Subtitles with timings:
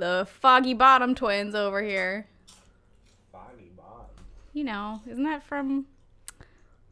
[0.00, 2.26] the Foggy Bottom twins over here.
[3.32, 4.06] Foggy Bottom.
[4.52, 5.86] You know, isn't that from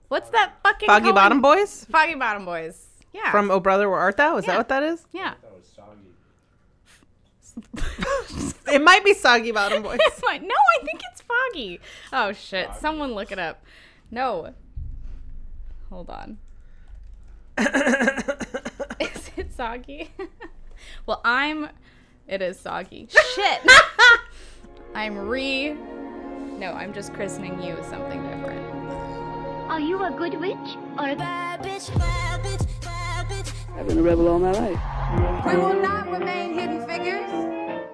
[0.09, 2.87] what's that fucking Foggy Coen- Bottom Boys Foggy Bottom Boys.
[3.13, 3.31] Yeah.
[3.33, 4.37] from Oh Brother Where Art Thou?
[4.37, 4.53] Is Yeah.
[4.53, 5.05] that what that is?
[5.13, 5.35] yeah.
[5.43, 5.99] That was soggy.
[8.71, 9.99] It might be Soggy Bottom Boys.
[10.03, 10.23] It's.
[10.23, 11.81] No, I think it's Foggy.
[12.13, 12.69] Oh shit!
[12.69, 12.81] Foggy.
[12.81, 13.65] Someone look it up.
[14.11, 14.53] No.
[15.89, 16.37] Hold on.
[17.59, 20.11] Is it soggy?
[21.07, 21.71] well, I'm.
[22.29, 23.09] It is soggy.
[23.35, 23.61] Shit.
[24.95, 25.73] I'm re.
[26.59, 28.61] No, I'm just christening you something different.
[29.71, 33.53] Are you a good witch or a Bad bitch, bad bitch, bad bitch.
[33.79, 35.47] I've been a rebel all my life.
[35.47, 37.31] We will not remain hidden figures.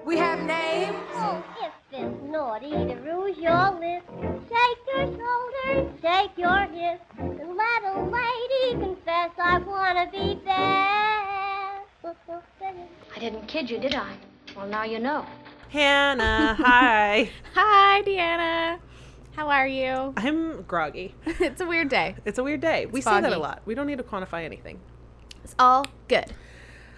[0.05, 0.97] We have names.
[1.13, 4.05] Oh, if it's naughty to rouge your lips,
[4.49, 11.34] shake your shoulders, shake your hips, and let a lady confess I wanna be best.
[12.05, 14.15] I didn't kid you, did I?
[14.55, 15.25] Well, now you know.
[15.69, 17.31] Hannah, hi.
[17.55, 18.79] Hi, Deanna.
[19.35, 20.13] How are you?
[20.15, 21.15] I'm groggy.
[21.25, 22.15] it's a weird day.
[22.23, 22.85] It's a weird day.
[22.85, 23.61] we say that a lot.
[23.65, 24.79] We don't need to quantify anything.
[25.43, 26.33] It's all good.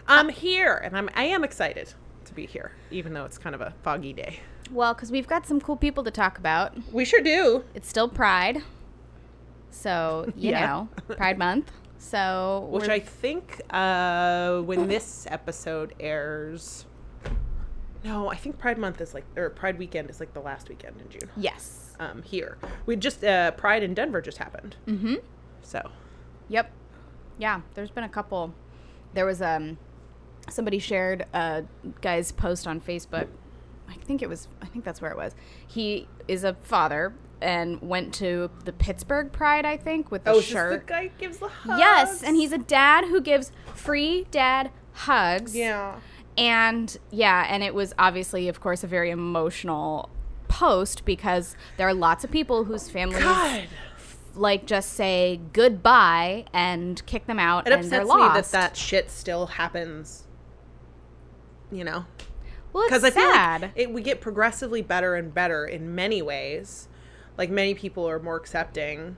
[0.08, 1.94] I'm here, and I'm I am excited
[2.26, 4.42] to be here, even though it's kind of a foggy day.
[4.72, 6.74] Well, because we've got some cool people to talk about.
[6.92, 7.64] We sure do.
[7.74, 8.62] It's still Pride.
[9.72, 10.66] So, you Yeah.
[10.66, 11.72] know, Pride Month.
[11.98, 16.86] So, Which I think uh, when this episode airs.
[18.04, 21.02] No, I think Pride Month is like, or Pride Weekend is like the last weekend
[21.02, 21.30] in June.
[21.36, 21.96] Yes.
[22.00, 24.76] Um, here we just uh, Pride in Denver just happened.
[24.86, 25.16] Mm-hmm.
[25.64, 25.90] So
[26.50, 26.72] Yep.
[27.40, 28.54] Yeah, there's been a couple.
[29.14, 29.78] There was um
[30.50, 31.64] somebody shared a
[32.02, 33.28] guy's post on Facebook.
[33.90, 35.34] I think it was I think that's where it was.
[35.66, 40.42] He is a father and went to the Pittsburgh Pride, I think, with the oh,
[40.42, 40.88] shirt.
[40.88, 41.80] the guy gives the hugs.
[41.80, 45.56] Yes, and he's a dad who gives free dad hugs.
[45.56, 46.00] yeah.
[46.38, 50.10] And yeah, and it was obviously, of course, a very emotional
[50.48, 53.68] post because there are lots of people whose families God,
[54.36, 58.78] like just say goodbye and kick them out it and they're upsets me that that
[58.78, 60.26] shit still happens.
[61.72, 62.06] You know,
[62.72, 63.62] well, it's because I feel sad.
[63.64, 66.88] like it, we get progressively better and better in many ways.
[67.38, 69.18] Like many people are more accepting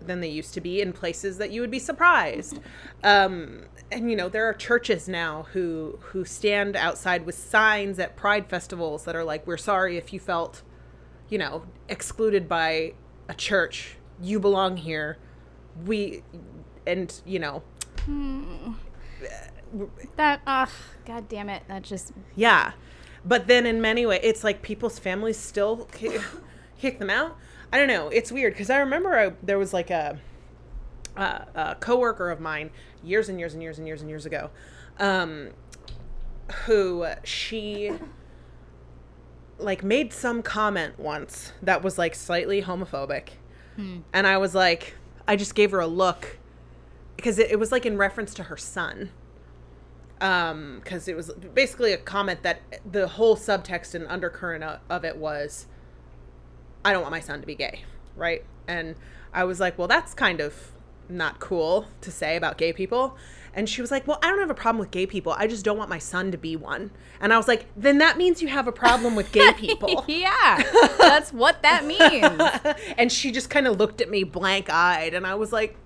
[0.00, 2.60] than they used to be in places that you would be surprised.
[3.02, 8.16] Um, and you know, there are churches now who who stand outside with signs at
[8.16, 10.62] pride festivals that are like, "We're sorry if you felt,
[11.28, 12.94] you know, excluded by
[13.28, 13.96] a church.
[14.20, 15.18] You belong here.
[15.84, 16.22] We,
[16.86, 17.62] and you know,
[20.16, 20.70] that ugh,
[21.04, 22.72] god damn it, that just Yeah.
[23.24, 26.18] But then in many ways, it's like people's families still ki-
[26.78, 27.36] kick them out.
[27.72, 28.08] I don't know.
[28.08, 30.18] It's weird because I remember I, there was like a,
[31.16, 32.70] a, a coworker of mine
[33.02, 34.50] years and years and years and years and years ago
[34.98, 35.50] um,
[36.66, 37.92] who she
[39.58, 43.30] like made some comment once that was like slightly homophobic.
[44.12, 44.94] And I was like,
[45.26, 46.38] I just gave her a look
[47.16, 49.10] because it, it was like in reference to her son
[50.20, 55.16] um because it was basically a comment that the whole subtext and undercurrent of it
[55.16, 55.66] was
[56.84, 57.82] i don't want my son to be gay
[58.16, 58.44] right?
[58.66, 58.96] And
[59.32, 60.72] i was like well that's kind of
[61.08, 63.16] not cool to say about gay people.
[63.54, 65.32] And she was like well i don't have a problem with gay people.
[65.32, 66.90] I just don't want my son to be one.
[67.20, 70.04] And i was like then that means you have a problem with gay people.
[70.08, 70.62] Yeah,
[70.98, 72.84] that's what that means.
[72.98, 75.76] and she just kind of looked at me blank eyed and i was like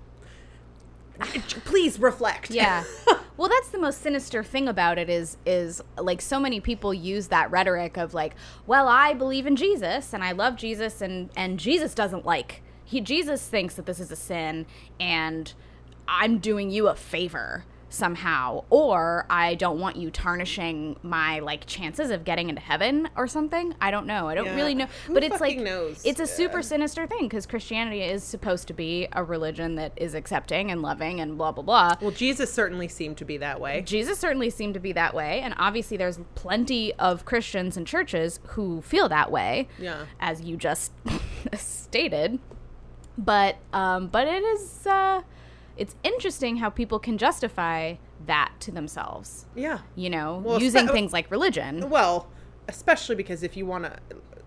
[1.64, 2.84] please reflect Yeah.
[3.34, 7.28] Well, that's the most sinister thing about it is is like so many people use
[7.28, 8.34] that rhetoric of like,
[8.66, 13.00] well, I believe in Jesus and I love Jesus and and Jesus doesn't like he
[13.00, 14.66] Jesus thinks that this is a sin
[15.00, 15.52] and
[16.06, 22.10] I'm doing you a favor somehow or I don't want you tarnishing my like chances
[22.10, 23.74] of getting into heaven or something.
[23.80, 24.28] I don't know.
[24.28, 24.54] I don't Yeah.
[24.56, 24.86] really know.
[25.06, 26.02] Who but it's like knows?
[26.04, 30.14] it's a super sinister thing because Christianity is supposed to be a religion that is
[30.14, 31.94] accepting and loving and blah blah blah.
[32.00, 35.40] well jesus certainly seemed to be that way Jesus certainly seemed to be that way,
[35.40, 39.68] and obviously there's plenty of Christians and churches who feel that way.
[39.78, 40.06] Yeah.
[40.20, 40.92] as you just
[41.54, 42.38] stated.
[43.18, 45.22] But um, but it is uh,
[45.76, 47.94] it's interesting how people can justify
[48.26, 49.46] that to themselves.
[49.54, 51.88] yeah You know, Well, using spe- things like religion.
[51.90, 52.28] Well,
[52.68, 53.96] especially because if you want to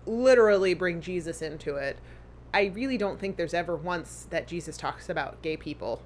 [0.06, 1.98] literally bring Jesus into it,
[2.54, 6.00] I really don't think there's ever once that Jesus talks about gay people.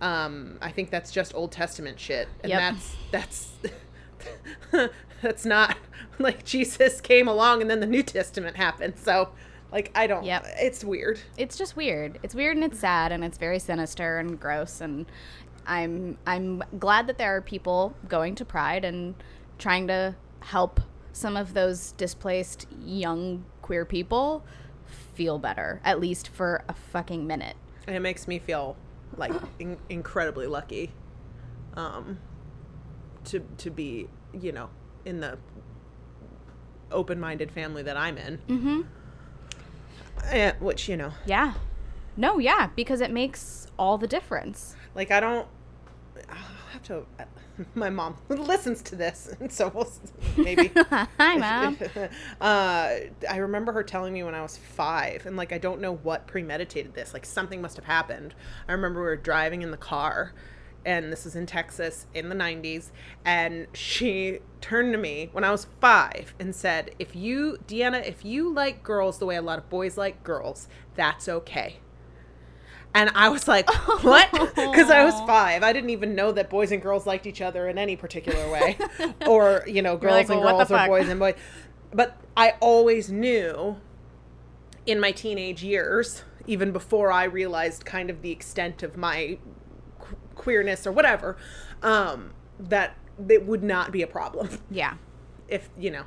[0.00, 2.60] Um, I think that's just Old Testament shit, and Yep.
[2.60, 3.52] that's that's
[5.22, 5.76] that's not
[6.18, 8.94] like Jesus came along and then the New Testament happened.
[8.98, 9.30] So,
[9.72, 10.24] like, I don't.
[10.24, 10.46] Yep.
[10.58, 11.20] It's weird.
[11.36, 12.18] it's just weird.
[12.22, 15.06] It's weird and it's sad and it's very sinister and gross and
[15.66, 19.14] I'm I'm glad that there are people going to Pride and
[19.58, 20.80] trying to help
[21.12, 24.44] some of those displaced young queer people
[25.14, 27.56] feel better, at least for a fucking minute.
[27.86, 28.76] And it makes me feel
[29.16, 30.92] like in- incredibly lucky
[31.74, 32.18] um,
[33.24, 34.08] to to be,
[34.38, 34.70] you know,
[35.04, 35.38] in the
[36.92, 38.38] open-minded family that I'm in.
[38.48, 38.80] Mm-hmm.
[40.60, 41.54] Which you know, Yeah.
[42.18, 44.74] No, yeah, because it makes all the difference.
[44.94, 45.46] like I don't.
[46.30, 46.36] I'll
[46.72, 47.04] have to.
[47.74, 49.90] My mom listens to this, and so we'll
[50.36, 50.70] maybe.
[51.18, 51.78] Hi, mom.
[52.40, 52.94] uh,
[53.30, 56.26] I remember her telling me when I was five, and like I don't know what
[56.26, 57.12] premeditated this.
[57.14, 58.34] Like something must have happened.
[58.68, 60.32] I remember we were driving in the car,
[60.86, 62.90] and this was in Texas in the '90s,
[63.24, 68.24] and she turned to me when I was five and said, "If you, Deanna, if
[68.24, 71.80] you like girls the way a lot of boys like girls, that's okay."
[72.94, 73.68] And I was like,
[74.02, 74.30] what?
[74.32, 75.62] Because I was five.
[75.62, 78.78] I didn't even know that boys and girls liked each other in any particular way.
[79.26, 81.34] or, you know, girls like, and "Well, girls or fuck?" boys and boys.
[81.92, 83.76] But I always knew
[84.86, 89.38] in my teenage years, even before I realized kind of the extent of my
[90.46, 91.36] queerness or whatever,
[91.82, 92.94] um, that
[93.28, 94.94] it would not be a problem Yeah.
[95.48, 96.04] if, you know.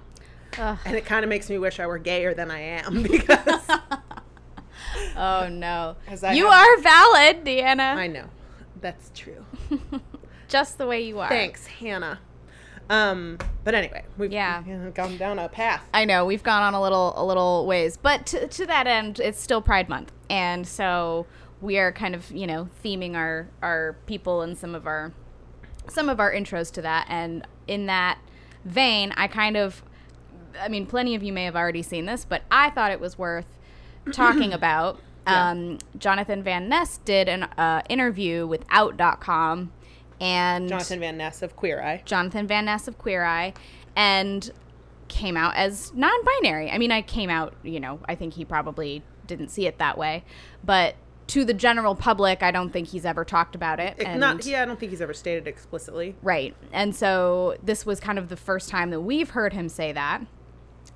[0.57, 0.77] Ugh.
[0.86, 3.68] And it kind of makes me wish I were gayer than I am because
[5.18, 5.97] Oh no.
[6.33, 7.95] You are valid, Deanna.
[7.95, 8.25] I know
[8.80, 9.45] that's true.
[10.47, 11.27] Just the way you are.
[11.27, 12.19] Thanks, Hannah.
[12.89, 14.63] Um, but anyway, we've Yeah.
[14.95, 15.83] gone down a path.
[15.94, 19.19] I know we've gone on a little a little ways, but to, to that end,
[19.19, 21.27] it's still Pride Month, and so
[21.61, 25.13] we are kind of you know theming our our people and some of our
[25.91, 28.19] some of our intros to that, and in that
[28.65, 29.83] vein, I kind of,
[30.59, 33.17] I mean, plenty of you may have already seen this, but I thought it was
[33.17, 33.47] worth
[34.13, 35.00] talking about.
[35.27, 35.50] Yeah.
[35.51, 39.71] Um, Jonathan Van Ness did an uh, interview with Out.com,
[40.19, 42.01] and Jonathan Van Ness of Queer Eye.
[42.05, 43.53] Jonathan Van Ness of Queer Eye,
[43.95, 44.51] and
[45.07, 46.69] came out as non-binary.
[46.69, 49.97] I mean, I came out, you know, I think he probably didn't see it that
[49.97, 50.23] way,
[50.63, 50.95] but
[51.29, 54.01] to the general public, I don't think he's ever talked about it.
[54.03, 56.15] And not, yeah, I don't think he's ever stated explicitly.
[56.23, 56.55] Right.
[56.73, 60.21] And so this was kind of the first time that we've heard him say that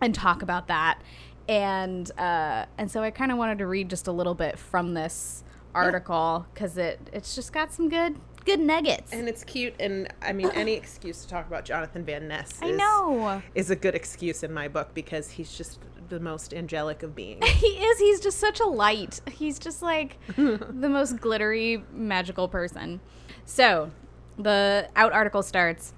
[0.01, 0.99] and talk about that.
[1.47, 4.93] And uh, and so I kind of wanted to read just a little bit from
[4.93, 5.43] this
[5.75, 8.15] article because it it's just got some good
[8.45, 9.11] good nuggets.
[9.11, 12.67] And it's cute, and I mean, any excuse to talk about Jonathan Van Ness I
[12.67, 13.41] is, know.
[13.55, 15.79] is a good excuse in my book because he's just
[16.09, 17.47] the most angelic of beings.
[17.63, 17.99] He is.
[17.99, 19.21] He's just such a light.
[19.31, 22.99] He's just like the most glittery, magical person.
[23.45, 23.91] So,
[24.37, 25.93] the out article starts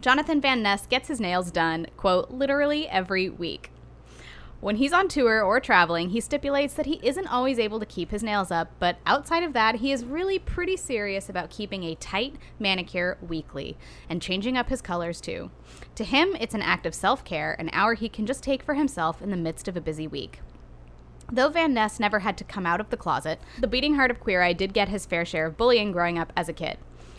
[0.00, 3.70] Jonathan Van Ness gets his nails done, quote, literally every week.
[4.60, 8.10] When he's on tour or traveling, he stipulates that he isn't always able to keep
[8.10, 11.94] his nails up, but outside of that, he is really pretty serious about keeping a
[11.94, 13.76] tight manicure weekly
[14.08, 15.52] and changing up his colors too.
[15.94, 18.74] To him, it's an act of self care, an hour he can just take for
[18.74, 20.40] himself in the midst of a busy week.
[21.30, 24.18] Though Van Ness never had to come out of the closet, the beating heart of
[24.18, 26.78] Queer Eye did get his fair share of bullying growing up as a kid.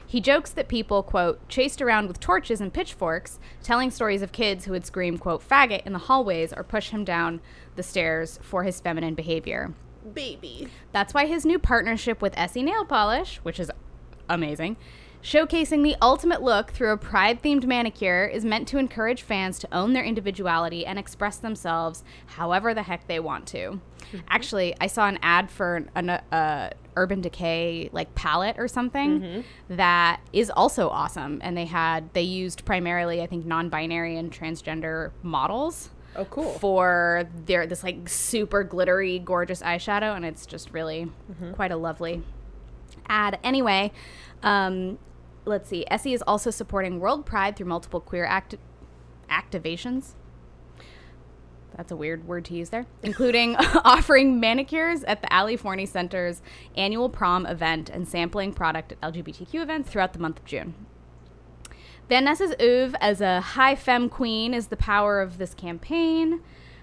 [0.09, 4.65] He jokes that people, quote, chased around with torches and pitchforks, telling stories of kids
[4.65, 7.41] who would scream, quote, faggot in the hallways or push him down
[7.75, 9.75] the stairs for his feminine behavior.
[10.11, 10.67] Baby.
[10.91, 13.69] That's why his new partnership with Essie Nail Polish, which is
[14.27, 14.77] amazing,
[15.23, 19.67] showcasing the ultimate look through a pride themed manicure, is meant to encourage fans to
[19.73, 23.79] own their individuality and express themselves however the heck they want to.
[24.27, 30.19] Actually, I saw an ad for an uh, Urban Decay like palette or something that
[30.33, 35.89] is also awesome, and they had they used primarily I think non-binary and transgender models
[36.15, 36.53] Oh, cool.
[36.53, 41.11] for their this like super glittery, gorgeous eyeshadow, and it's just really
[41.53, 42.23] quite a lovely
[43.07, 43.37] ad.
[43.43, 43.91] Anyway,
[44.41, 44.97] um,
[45.49, 45.85] let's see.
[45.91, 48.55] Essie is also supporting World Pride through multiple queer act-
[49.29, 50.13] activations.
[51.75, 56.41] That's a weird word to use there, including offering manicures at the Ali Forney Center's
[56.75, 60.73] annual prom event and sampling product at LGBTQ events throughout the month of June.
[62.07, 66.41] Van Ness's oeuvre as a high femme queen is the power of this campaign.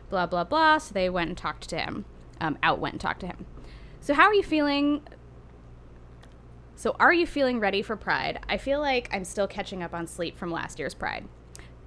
[0.08, 0.78] Blah blah blah.
[0.78, 2.04] So they went and talked to him.
[2.40, 3.46] Um, out went and talked to him.
[4.00, 5.02] So how are you feeling?
[6.78, 8.40] So are you feeling ready for Pride?
[8.50, 11.26] I feel like I'm still catching up on sleep from last year's Pride.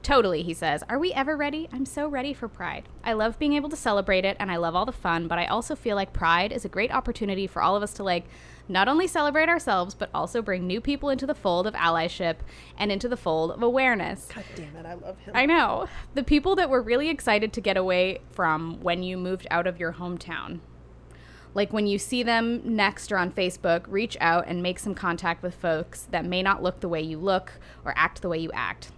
[0.02, 0.82] Totally, he says.
[0.90, 1.70] Are we ever ready?
[1.72, 2.90] I'm so ready for Pride.
[3.04, 5.46] I love being able to celebrate it and I love all the fun, but I
[5.46, 8.26] also feel like Pride is a great opportunity for all of us to like
[8.68, 12.38] not only celebrate ourselves, but also bring new people into the fold of allyship
[12.76, 14.28] and into the fold of awareness.
[14.34, 15.36] God damn it, I love him.
[15.36, 15.88] I know.
[16.16, 19.80] The people that were really excited to get away from when you moved out of
[19.80, 20.62] your hometown.
[21.54, 25.42] Like when you see them next or on Facebook, reach out and make some contact
[25.42, 27.54] with folks that may not look the way you look
[27.84, 28.92] or act the way you act.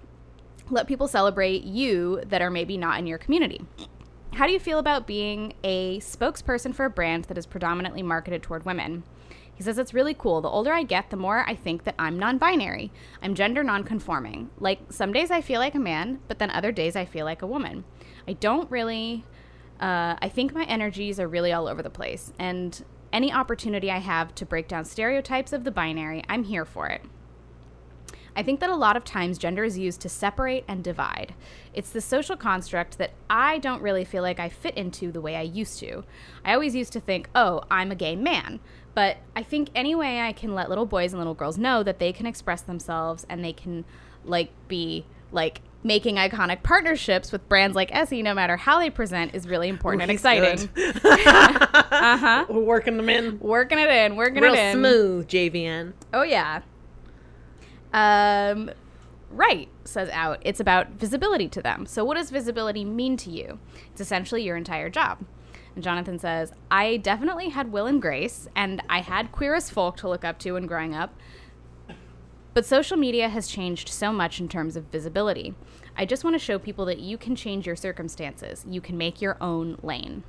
[0.69, 3.61] Let people celebrate you that are maybe not in your community.
[4.33, 8.41] How do you feel about being a spokesperson for a brand that is predominantly marketed
[8.41, 9.03] toward women?
[9.53, 10.41] He says it's really cool.
[10.41, 12.91] The older I get, the more I think that I'm non binary.
[13.21, 14.49] I'm gender non conforming.
[14.57, 17.41] Like, some days I feel like a man, but then other days I feel like
[17.41, 17.83] a woman.
[18.27, 19.25] I don't really,
[19.81, 22.31] uh, I think my energies are really all over the place.
[22.37, 26.87] And any opportunity I have to break down stereotypes of the binary, I'm here for
[26.87, 27.01] it.
[28.35, 31.33] I think that a lot of times gender is used to separate and divide.
[31.73, 35.35] It's the social construct that I don't really feel like I fit into the way
[35.35, 36.05] I used to.
[36.45, 38.61] I always used to think, oh, I'm a gay man.
[38.93, 41.99] But I think any way I can let little boys and little girls know that
[41.99, 43.83] they can express themselves and they can,
[44.23, 49.33] like, be, like, making iconic partnerships with brands like Essie, no matter how they present,
[49.33, 50.69] is really important and exciting.
[51.03, 52.45] Uh huh.
[52.49, 53.39] We're working them in.
[53.39, 54.73] Working it in, working Real it in.
[54.77, 55.93] smooth, JVN.
[56.13, 56.61] Oh yeah.
[57.93, 58.71] Um,
[59.29, 60.39] right, says out.
[60.43, 61.85] It's about visibility to them.
[61.85, 63.59] So what does visibility mean to you?
[63.91, 65.19] It's essentially your entire job.
[65.75, 69.97] And Jonathan says, I definitely had Will and Grace, and I had queer as folk
[69.97, 71.13] to look up to when growing up.
[72.53, 75.55] But social media has changed so much in terms of visibility.
[75.95, 78.65] I just want to show people that you can change your circumstances.
[78.67, 80.23] You can make your own lane.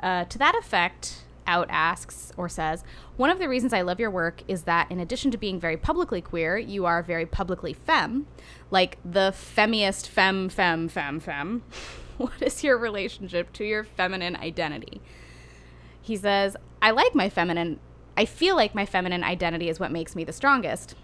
[0.00, 2.84] Uh, to that effect, Out asks or says,
[3.16, 5.76] One of the reasons I love your work is that in addition to being very
[5.76, 8.26] publicly queer, you are very publicly femme,
[8.70, 11.62] like the femmiest femme, femme, femme, femme.
[12.16, 15.00] what is your relationship to your feminine identity?
[16.00, 17.80] He says, I like my feminine,
[18.18, 20.96] I feel like my feminine identity is what makes me the strongest.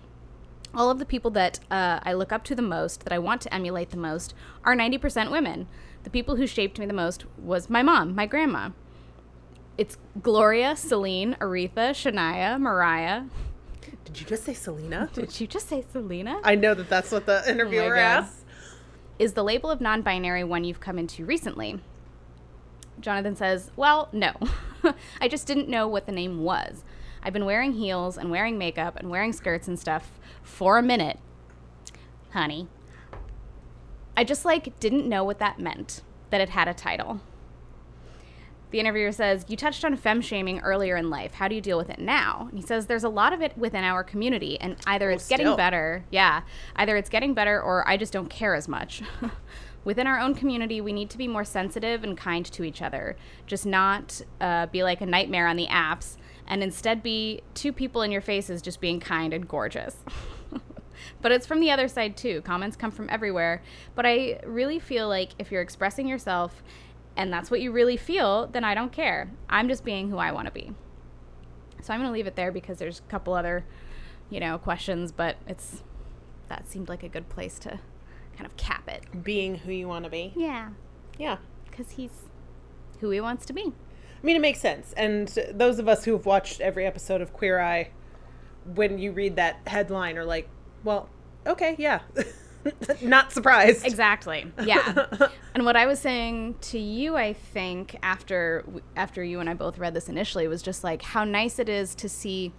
[0.75, 3.40] All of the people that uh, I look up to the most, that I want
[3.42, 5.68] to emulate the most, are 90% women.
[6.02, 8.71] The people who shaped me the most was my mom, my grandma.
[9.78, 13.26] It's Gloria, Celine, Aretha, Shania, Mariah.
[14.04, 15.09] Did you just say Selena?
[15.14, 16.40] Did you just say Selena?
[16.42, 18.00] I know that that's what the interviewer God.
[18.00, 18.44] asked.
[19.21, 21.78] Is the label of non binary one you've come into recently?
[22.99, 24.35] Jonathan says, Well, no.
[25.21, 26.83] I just didn't know what the name was.
[27.25, 31.19] I've been wearing heels and wearing makeup and wearing skirts and stuff for a minute,
[32.33, 32.69] honey.
[34.16, 37.21] I just like didn't know what that meant, that it had a title.
[38.71, 41.35] The interviewer says, You touched on femme shaming earlier in life.
[41.35, 42.49] How do you deal with it now?
[42.50, 45.47] And he says, There's a lot of it within our community, and either it's getting
[45.47, 45.57] still.
[45.57, 46.43] better, yeah,
[46.76, 49.02] either it's getting better or I just don't care as much.
[49.85, 53.16] within our own community, we need to be more sensitive and kind to each other.
[53.47, 58.02] Just not uh, be like a nightmare on the apps, and instead be two people
[58.02, 59.96] in your faces just being kind and gorgeous.
[61.22, 62.40] but it's from the other side too.
[62.42, 63.62] Comments come from everywhere.
[63.94, 66.62] But I really feel like if you're expressing yourself
[67.16, 69.30] and that's what you really feel, then I don't care.
[69.48, 70.72] I'm just being who I want to be.
[71.82, 73.64] So I'm going to leave it there because there's a couple other,
[74.30, 75.82] you know, questions, but it's
[76.48, 77.80] that seemed like a good place to
[78.36, 79.22] kind of cap it.
[79.22, 80.32] Being who you want to be.
[80.36, 80.70] Yeah,
[81.18, 81.38] Yeah.
[81.70, 82.22] cuz he's
[83.00, 83.72] who he wants to be.
[84.25, 84.95] I mean, it makes sense.
[84.95, 87.90] And those of us who have watched every episode of Queer Eye,
[88.64, 90.49] when you read that headline, are like,
[90.83, 91.11] well,
[91.47, 92.00] okay, yeah.
[93.02, 93.85] Not surprised.
[93.85, 94.50] Exactly.
[94.64, 95.09] Yeah.
[95.54, 98.64] and what I was saying to you, I think after
[98.97, 101.95] after you and I both read this initially was just like how nice it is
[101.97, 102.54] to see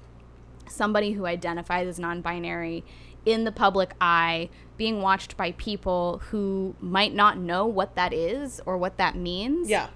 [0.70, 2.86] somebody who identifies as non-binary
[3.26, 8.62] in the public eye being watched by people who might not know what that is
[8.68, 9.88] or what that means Yeah.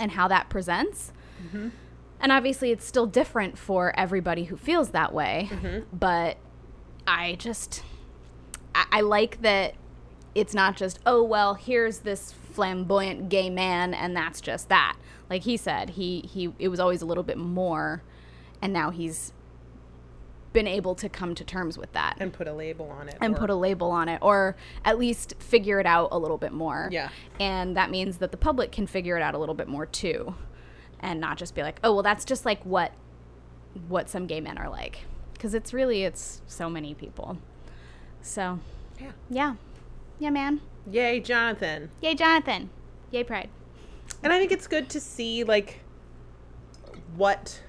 [0.00, 1.12] And how that presents.
[1.46, 1.68] Mm-hmm.
[2.20, 5.48] And obviously, it's still different for everybody who feels that way.
[5.50, 5.96] Mm-hmm.
[5.96, 6.38] But
[7.06, 7.82] I just,
[8.74, 9.74] I, I like that
[10.34, 14.96] it's not just, oh, well, here's this flamboyant gay man, and that's just that.
[15.28, 18.02] Like he said, he, he, it was always a little bit more,
[18.60, 19.32] and now he's
[20.52, 23.16] been able to come to terms with that And put a label on it.
[23.20, 26.52] and put a label on it or at least figure it out a little bit
[26.52, 26.88] more.
[26.90, 27.10] Yeah.
[27.38, 30.34] And that means that the public can figure it out a little bit more too
[30.98, 32.92] and not just be like, "Oh, well that's just like what
[33.88, 35.04] what some gay men are like."
[35.38, 37.38] Cuz it's really it's so many people.
[38.20, 38.58] So,
[39.00, 39.12] Yeah.
[39.30, 39.54] yeah.
[40.18, 40.60] Yeah, man.
[40.90, 41.90] Yay, Jonathan.
[42.02, 42.70] Yay, Jonathan.
[43.12, 43.48] Yay, Pride.
[44.22, 45.80] And I think it's good to see like
[47.16, 47.62] what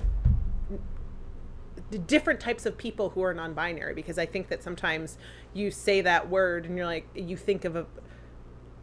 [1.98, 5.18] different types of people who are non-binary because I think that sometimes
[5.54, 7.86] you say that word and you're like you think of a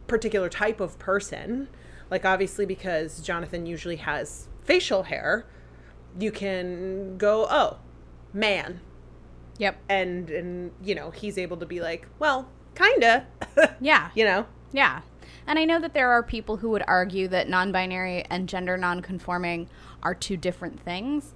[0.07, 1.69] particular type of person
[2.09, 5.45] like obviously because Jonathan usually has facial hair
[6.19, 7.77] you can go oh
[8.33, 8.81] man
[9.57, 9.77] Yep.
[9.89, 13.27] and and you know he's able to be like well kinda
[13.79, 14.09] Yeah.
[14.15, 15.01] you know Yeah.
[15.47, 18.77] And I know that there are people who would argue that non binary and gender
[18.77, 19.67] non conforming
[20.03, 21.33] are two different things.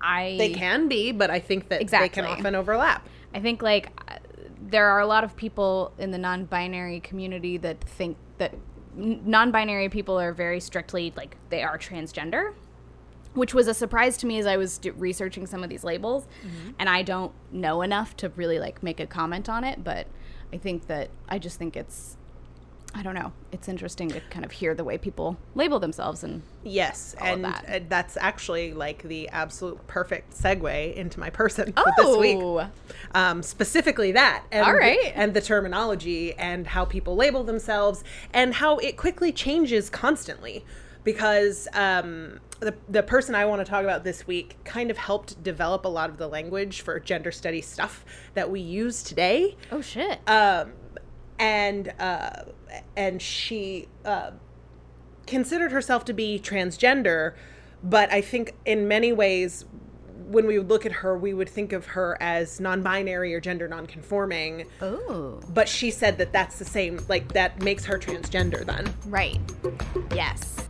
[0.00, 2.08] I they can be but I think that exactly.
[2.08, 4.16] they can often overlap I think like uh,
[4.60, 8.54] there are a lot of people in the non-binary community that think that
[8.94, 12.54] non-binary people are very strictly like they are transgender
[13.36, 16.26] which was a surprise to me as I was researching some of these labels,
[16.78, 19.84] and I don't know enough to really like make a comment on it.
[19.84, 20.06] But
[20.52, 22.15] I think that I just think it's,
[22.94, 26.42] I don't know, it's interesting to kind of hear the way people label themselves and
[26.64, 27.64] Yes, and that.
[27.68, 32.38] uh, that's actually like the absolute perfect segue into my person for this week.
[32.40, 32.68] Oh.
[33.14, 35.12] Um, specifically that, and, All right.
[35.14, 38.02] and the terminology and how people label themselves
[38.32, 40.64] and how it quickly changes constantly.
[41.04, 45.40] Because um, the the person I want to talk about this week kind of helped
[45.42, 49.80] develop a lot of the language for gender study stuff that we use today oh
[49.80, 50.72] shit, um,
[51.38, 52.42] and uh,
[52.96, 54.32] and she uh,
[55.26, 57.34] considered herself to be transgender,
[57.82, 59.64] but I think in many ways,
[60.28, 63.68] when we would look at her, we would think of her as non-binary or gender
[63.68, 64.66] non-conforming.
[64.82, 68.64] oh But she said that that's the same, like that makes her transgender.
[68.64, 69.38] Then right,
[70.14, 70.68] yes.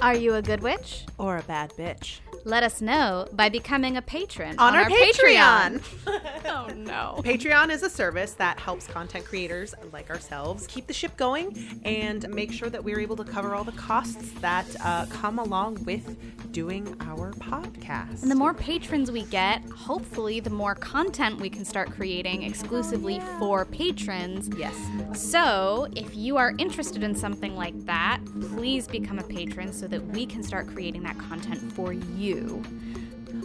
[0.00, 1.04] Are you a good witch?
[1.18, 5.80] or a bad bitch Let us know by becoming a patron on, our, Patreon.
[6.44, 7.20] oh no.
[7.22, 12.28] Patreon is a service that helps content creators like ourselves keep the ship going and
[12.28, 16.16] make sure that we're able to cover all the costs that uh, come along with
[16.52, 18.22] doing our podcast.
[18.22, 23.20] And the more patrons we get, hopefully, the more content we can start creating exclusively
[23.38, 24.48] for patrons.
[24.56, 24.74] yes.
[25.14, 30.04] So, if you are interested in something like that, please become a patron so that
[30.08, 32.62] we can start creating that content for you.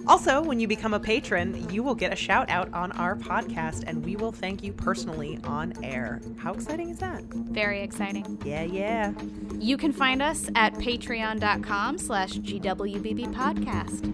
[0.07, 3.83] Also, when you become a patron, you will get a shout out on our podcast
[3.85, 6.19] and we will thank you personally on air.
[6.37, 7.23] How exciting is that?
[7.25, 8.41] Very exciting.
[8.43, 9.13] Yeah, yeah.
[9.59, 14.05] You can find us at patreon.com slash GWBB podcast.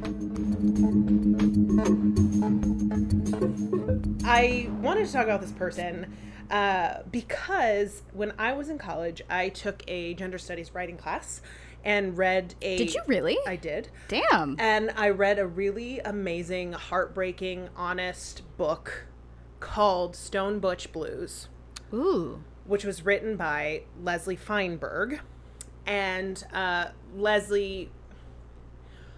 [4.25, 6.13] I wanted to talk about this person
[6.51, 11.41] uh, because when I was in college, I took a gender studies writing class
[11.85, 12.77] and read a.
[12.77, 13.37] Did you really?
[13.47, 13.89] I did.
[14.07, 14.57] Damn.
[14.59, 19.05] And I read a really amazing, heartbreaking, honest book
[19.59, 21.47] called Stone Butch Blues,
[21.93, 22.43] Ooh.
[22.65, 25.19] which was written by Leslie Feinberg.
[25.85, 27.91] And uh, Leslie,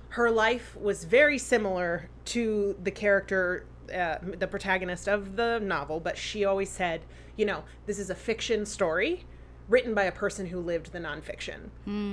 [0.10, 6.17] her life was very similar to the character, uh, the protagonist of the novel, but
[6.17, 7.01] she always said,
[7.38, 9.25] you know, this is a fiction story
[9.69, 11.69] written by a person who lived the nonfiction.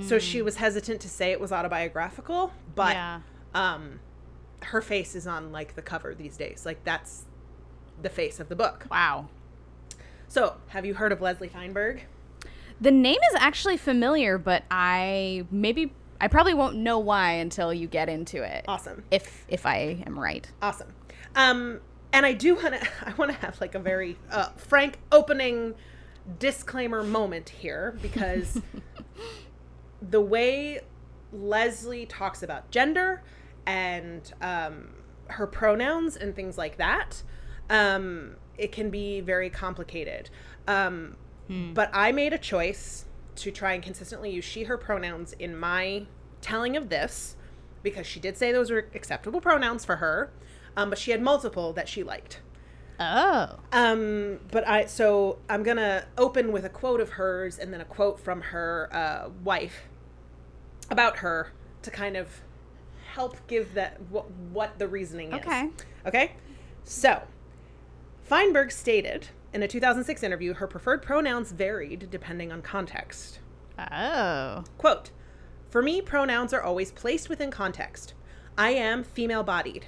[0.06, 3.20] So she was hesitant to say it was autobiographical, but yeah.
[3.54, 4.00] um
[4.62, 7.24] her face is on like the cover these days like that's
[8.00, 9.28] the face of the book Wow.
[10.26, 12.04] so have you heard of leslie feinberg
[12.80, 17.86] The name is actually familiar, but I maybe I probably won't know why until you
[17.86, 18.64] get into it.
[18.66, 20.50] awesome If if I am right.
[20.62, 20.94] awesome
[21.36, 21.80] um
[22.12, 25.74] and i do want to i want to have like a very uh, frank opening
[26.38, 28.60] disclaimer moment here because
[30.02, 30.80] the way
[31.32, 33.22] leslie talks about gender
[33.66, 34.88] and um,
[35.28, 37.22] her pronouns and things like that
[37.70, 40.30] um, it can be very complicated.
[40.68, 41.16] Um,
[41.48, 43.04] but i made a choice
[43.36, 46.06] to try and consistently use she her pronouns in my
[46.40, 47.36] telling of this
[47.82, 50.30] because she did say those were acceptable pronouns for her
[50.76, 52.40] um, but she had multiple that she liked
[53.00, 53.58] Oh.
[53.72, 57.84] um, but I so I'm gonna open with a quote of hers and then a
[57.84, 59.88] quote from her uh, wife
[60.90, 61.52] about her
[61.82, 62.42] to kind of
[63.14, 65.40] help give that what, what the reasoning is.
[65.40, 65.70] Okay.
[66.06, 66.32] Okay.
[66.84, 67.22] So
[68.22, 73.40] Feinberg stated in a 2006 interview her preferred pronouns varied depending on context.
[73.78, 74.64] Oh.
[74.78, 75.10] Quote
[75.70, 78.14] For me, pronouns are always placed within context.
[78.56, 79.86] I am female bodied.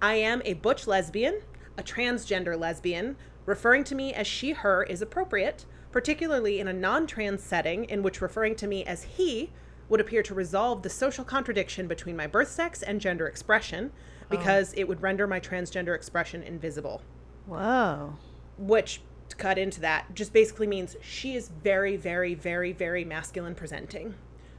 [0.00, 1.40] I am a butch lesbian,
[1.76, 3.16] a transgender lesbian.
[3.46, 8.02] Referring to me as she, her is appropriate, particularly in a non trans setting in
[8.02, 9.50] which referring to me as he
[9.88, 14.26] would appear to resolve the social contradiction between my birth sex and gender expression oh.
[14.28, 17.02] because it would render my transgender expression invisible
[17.46, 18.14] Whoa.
[18.58, 23.54] which to cut into that just basically means she is very very very very masculine
[23.54, 24.14] presenting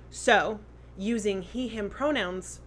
[0.10, 0.60] so
[0.98, 2.62] using he him pronouns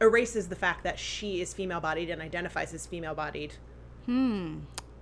[0.00, 3.54] erases the fact that she is female bodied and identifies as female bodied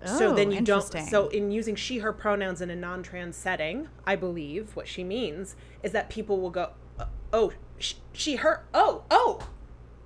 [0.04, 3.88] so then Oh, you don't so in using she her pronouns in a non-trans setting
[4.06, 8.64] i believe what she means is that people will go uh, oh sh- she her
[8.74, 9.48] oh oh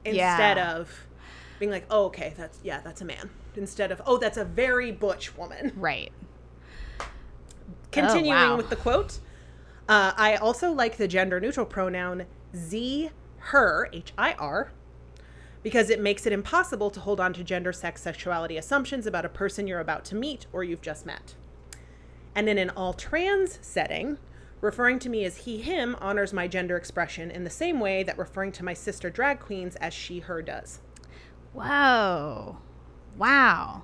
[0.04, 0.76] instead Yeah.
[0.76, 1.06] of
[1.58, 4.92] being like oh okay that's yeah that's a man instead of oh that's a very
[4.92, 6.12] butch woman Right.
[7.92, 8.56] Continuing wow.
[8.56, 9.18] with the quote,
[9.88, 14.70] uh, I also like the gender neutral pronoun ze, her, H I R,
[15.62, 19.28] because it makes it impossible to hold on to gender, sex, sexuality assumptions about a
[19.28, 21.34] person you're about to meet or you've just met.
[22.34, 24.18] And in an all trans setting,
[24.60, 28.16] referring to me as he, him honors my gender expression in the same way that
[28.18, 30.80] referring to my sister drag queens as she, her does.
[31.52, 32.58] Whoa.
[33.18, 33.82] Wow.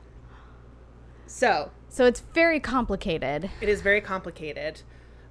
[1.27, 3.51] So So it's very complicated.
[3.61, 4.83] it is very complicated.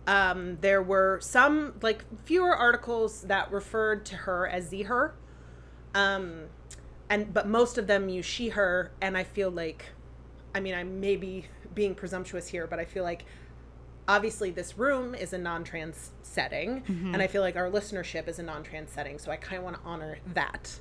[0.08, 5.16] Um, there were some, like, fewer articles that referred to her as ze, her.
[5.96, 6.44] Um,
[7.10, 8.92] and, but most of them use she, her.
[9.02, 9.86] And I feel like,
[10.54, 13.26] I mean, I may be being presumptuous here, but I feel like
[14.08, 18.44] obviously this room is a non-trans setting and i feel like our listenership is a
[18.44, 20.78] non-trans setting so i kind of want to honor that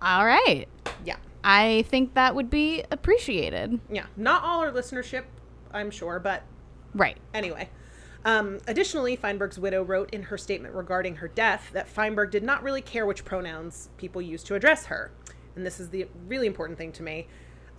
[0.00, 0.68] All right.
[1.04, 3.80] yeah I think that would be appreciated.
[3.90, 5.24] yeah not all our listenership
[5.72, 6.44] i'm sure but
[6.94, 7.16] Right.
[7.34, 7.68] anyway
[8.24, 12.62] um, additionally feinberg's widow wrote in her statement regarding her death that feinberg did not
[12.62, 15.10] really care which pronouns people used to address her.
[15.56, 17.28] And this is the really important thing to me.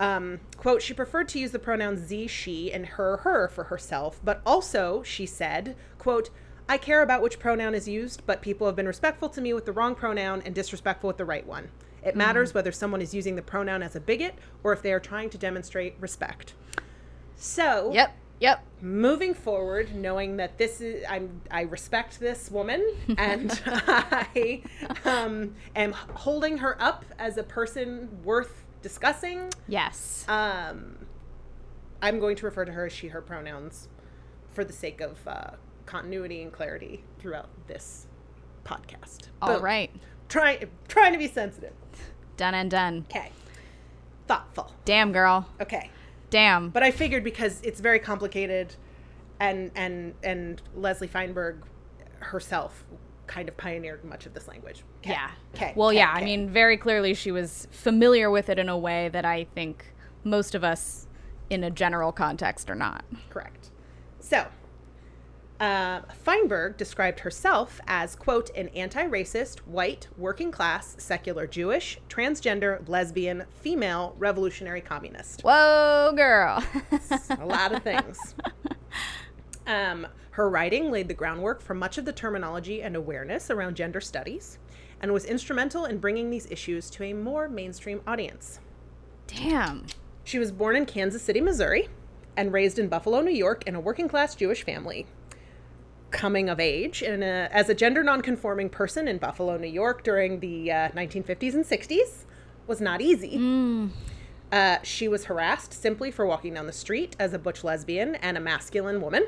[0.00, 4.20] Um, quote she preferred to use the pronouns z she and her her for herself
[4.24, 6.30] but also she said quote
[6.68, 9.64] i care about which pronoun is used but people have been respectful to me with
[9.64, 11.68] the wrong pronoun and disrespectful with the right one.
[12.04, 14.98] It matters whether someone is using the pronoun as a bigot or if they are
[14.98, 16.54] trying to demonstrate respect.
[17.36, 18.16] So Yep.
[18.42, 18.64] Yep.
[18.80, 22.84] moving forward knowing that this is i'm i respect this woman
[23.18, 24.60] and i
[25.04, 30.24] um, am holding her up as a person worth discussing Yes.
[30.28, 31.06] um,
[32.02, 33.88] i'm going to refer to her as she her pronouns
[34.52, 35.52] for the sake of uh,
[35.86, 38.08] continuity and clarity throughout this
[38.64, 39.62] podcast All Boom.
[39.62, 39.90] right.
[40.28, 41.74] trying trying to be sensitive
[42.36, 43.06] Done and done.
[43.08, 43.30] okay
[44.26, 45.46] thoughtful Damn, girl.
[45.60, 45.90] okay
[46.32, 46.70] Damn.
[46.70, 48.74] but I figured because it's very complicated,
[49.38, 51.62] and and and Leslie Feinberg
[52.18, 52.84] herself
[53.26, 54.82] kind of pioneered much of this language.
[55.02, 55.10] 'Kay.
[55.10, 55.30] yeah.
[55.54, 55.72] Okay.
[55.76, 56.10] Well, okay, yeah.
[56.12, 59.84] I mean, very clearly she was familiar with it in a way that I think
[60.24, 61.06] most of us
[61.50, 63.04] in a general context are not.
[63.30, 63.70] correct.
[64.20, 64.46] So.
[65.60, 72.86] Uh, Feinberg described herself as, quote, an anti racist, white, working class, secular Jewish, transgender,
[72.88, 75.42] lesbian, female, revolutionary communist.
[75.42, 76.64] Whoa, girl.
[77.30, 78.34] a lot of things.
[79.66, 84.00] Um, her writing laid the groundwork for much of the terminology and awareness around gender
[84.00, 84.58] studies
[85.00, 88.60] and was instrumental in bringing these issues to a more mainstream audience.
[89.26, 89.86] Damn.
[90.24, 91.88] She was born in Kansas City, Missouri,
[92.36, 95.06] and raised in Buffalo, New York, in a working class Jewish family.
[96.12, 100.40] Coming of age in a, as a gender nonconforming person in Buffalo, New York during
[100.40, 102.24] the uh, 1950s and 60s
[102.66, 103.36] was not easy.
[104.52, 108.36] Uh, she was harassed simply for walking down the street as a butch lesbian and
[108.36, 109.26] a masculine woman.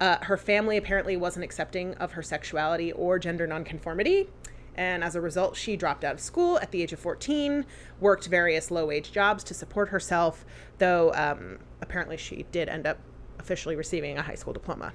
[0.00, 4.28] Uh, her family apparently wasn't accepting of her sexuality or gender nonconformity.
[4.76, 7.64] And as a result, she dropped out of school at the age of 14,
[8.00, 10.44] worked various low wage jobs to support herself,
[10.78, 12.98] though um, apparently she did end up
[13.38, 14.92] officially receiving a high school diploma,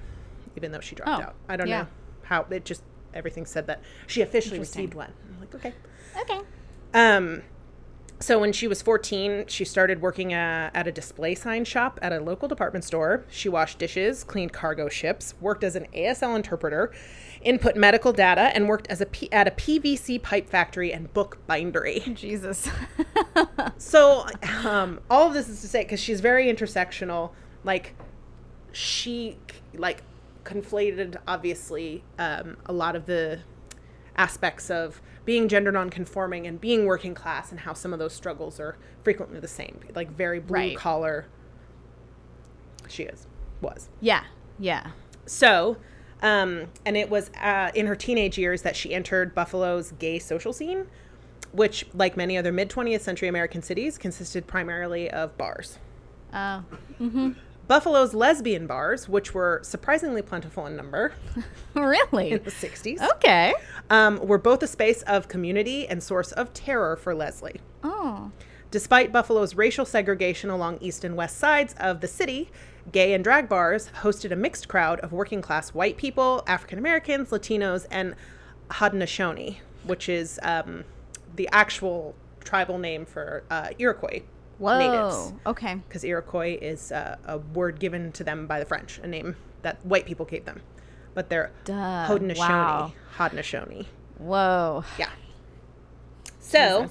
[0.56, 1.34] even though she dropped Oh, out.
[1.48, 1.82] I don't yeah.
[1.82, 1.88] know
[2.22, 2.82] how it just,
[3.14, 5.12] everything said that she officially received one.
[5.32, 5.74] I'm like, okay.
[6.20, 6.40] Okay.
[6.94, 7.42] Um,
[8.22, 12.12] so when she was 14, she started working uh, at a display sign shop at
[12.12, 13.24] a local department store.
[13.30, 16.92] She washed dishes, cleaned cargo ships, worked as an ASL interpreter,
[17.40, 21.38] input medical data, and worked as a P- at a PVC pipe factory and book
[21.46, 22.00] bindery.
[22.14, 22.68] Jesus.
[23.78, 24.26] So
[24.64, 27.30] um, all of this is to say because she's very intersectional.
[27.64, 27.94] Like
[28.72, 29.38] she
[29.74, 30.02] like
[30.50, 33.40] conflated obviously um, a lot of the
[34.16, 38.58] aspects of being gender nonconforming and being working class and how some of those struggles
[38.58, 40.76] are frequently the same like very blue Right.
[40.76, 41.26] collar
[42.88, 43.26] she is
[43.60, 44.24] was yeah.
[44.58, 44.90] Yeah.
[45.26, 45.76] so
[46.22, 50.52] um, and it was uh, in her teenage years that she entered buffalo's gay social
[50.52, 50.86] scene
[51.52, 55.78] which like many other mid 20th century american cities consisted primarily of bars
[56.32, 56.62] Oh.
[57.70, 61.12] Buffalo's lesbian bars which were surprisingly plentiful in number
[61.74, 62.32] really?
[62.32, 63.54] in the 60s Okay.
[63.90, 67.60] um, were both a space of community and source of terror for Leslie.
[67.84, 68.32] Oh.
[68.72, 72.50] Despite Buffalo's racial segregation along east and west sides of the city,
[72.90, 77.30] gay and drag bars hosted a mixed crowd of working class white people, African Americans,
[77.30, 78.16] Latinos, and
[78.70, 80.82] Haudenosaunee, which is um,
[81.36, 84.22] the actual tribal name for uh, Iroquois
[84.60, 84.78] Whoa.
[84.78, 85.32] natives.
[85.46, 85.76] Okay.
[85.88, 89.84] Because Iroquois is uh, a word given to them by the French, a name that
[89.84, 90.60] white people gave them.
[91.14, 92.06] But they're Duh.
[92.06, 92.38] Haudenosaunee.
[92.38, 92.92] Wow.
[93.16, 93.86] Haudenosaunee.
[94.18, 94.84] Whoa.
[94.98, 95.08] Yeah.
[96.38, 96.88] So,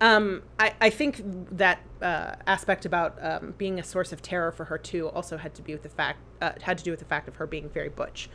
[0.00, 1.20] um, I, I think
[1.56, 5.54] that uh, aspect about um, being a source of terror for her too also had
[5.54, 7.68] to be with the fact uh, had to do with the fact of her being
[7.68, 8.30] very butch.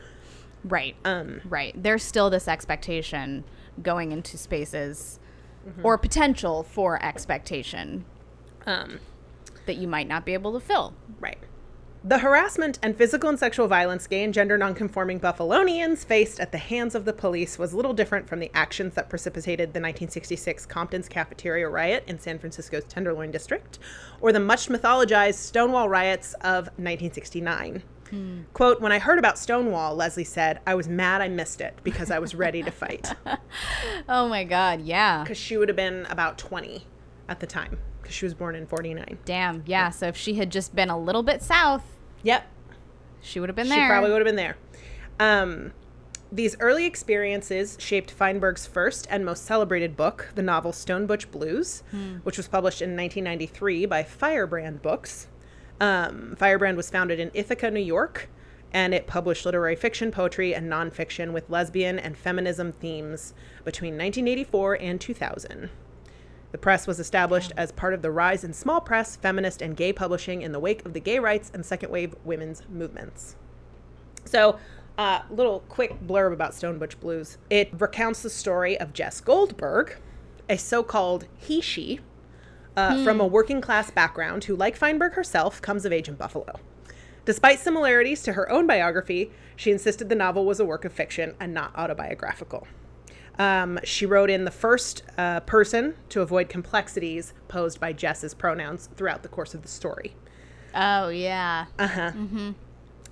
[0.63, 0.95] Right.
[1.03, 1.73] Um, right.
[1.82, 3.45] There's still this expectation
[3.82, 5.19] going into spaces
[5.84, 8.05] or potential for expectation
[8.69, 8.99] Um,
[9.65, 10.93] that you might not be able to fill.
[11.19, 11.38] Right.
[12.03, 16.58] The harassment and physical and sexual violence gay and gender nonconforming Buffalonians faced at the
[16.58, 21.10] hands of the police was little different from the actions that precipitated the 1966 Compton's
[21.10, 23.79] Cafeteria riot in San Francisco's Tenderloin District,
[24.21, 27.84] or the much mythologized Stonewall riots of 1969.
[28.53, 32.10] Quote, when I heard about Stonewall, Leslie said, I was mad I missed it because
[32.10, 33.13] I was ready to fight.
[34.08, 35.23] Oh my God, yeah.
[35.23, 36.86] Because she would have been about 20
[37.27, 37.77] at the time,
[38.10, 39.19] because she was born in 49.
[39.24, 39.91] Damn, yeah.
[39.91, 41.84] So if she had just been a little bit south,
[42.24, 42.43] Yep,
[43.22, 43.86] she would have been there.
[43.86, 44.58] she probably would have been there.
[45.19, 45.74] Um,
[46.32, 51.84] these early experiences shaped Feinberg's first and most celebrated book, the novel Stone Butch Blues,
[52.24, 55.28] which was published in 1993 by Firebrand Books.
[55.80, 58.28] Um, Firebrand was founded in Ithaca, New York,
[58.74, 64.74] and it published literary fiction, poetry, and nonfiction with lesbian and feminism themes between 1984
[64.82, 65.69] and 2000.
[66.51, 69.93] The press was established as part of the rise in small press, feminist, and gay
[69.93, 73.35] publishing in the wake of the gay rights and second wave women's movements.
[74.25, 74.59] So,
[74.97, 77.38] uh, little quick blurb about Stone Butch Blues.
[77.49, 79.97] It recounts the story of Jess Goldberg,
[80.49, 81.99] a so called he she
[82.75, 86.59] uh, from a working class background who, like Feinberg herself, comes of age in Buffalo.
[87.25, 91.35] Despite similarities to her own biography, she insisted the novel was a work of fiction
[91.39, 92.67] and not autobiographical.
[93.39, 98.89] Um, she wrote in the first uh, person to avoid complexities posed by Jess's pronouns
[98.97, 100.15] throughout the course of the story.
[100.75, 101.65] oh yeah.
[101.80, 102.12] Uh huh.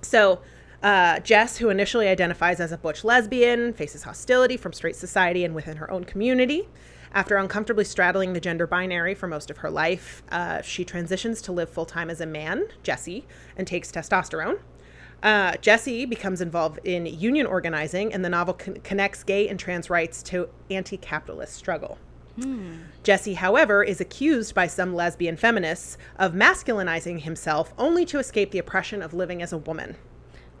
[0.02, 0.40] So,
[0.82, 5.54] uh, Jess, who initially identifies as a butch lesbian, faces hostility from straight society and
[5.54, 6.68] within her own community.
[7.12, 11.52] After uncomfortably straddling the gender binary for most of her life, uh, she transitions to
[11.52, 14.58] live full time as a man, Jesse, and takes testosterone.
[15.22, 19.90] Uh, Jesse becomes involved in union organizing, and the novel con- connects gay and trans
[19.90, 21.98] rights to anti capitalist struggle.
[23.02, 28.58] Jesse, however, is accused by some lesbian feminists of masculinizing himself only to escape the
[28.58, 29.96] oppression of living as a woman.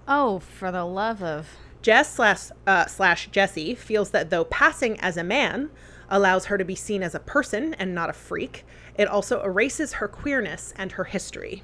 [0.06, 1.48] Oh, for the love of.
[1.82, 5.70] Jess slash, uh, slash Jesse feels that though passing as a man
[6.10, 8.64] allows her to be seen as a person and not a freak,
[8.96, 11.62] it also erases her queerness and her history.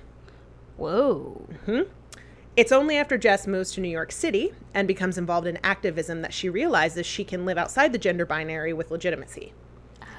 [0.77, 1.49] Whoa.
[2.57, 6.33] It's only after Jess moves to New York City and becomes involved in activism that
[6.33, 9.53] she realizes she can live outside the gender binary with legitimacy.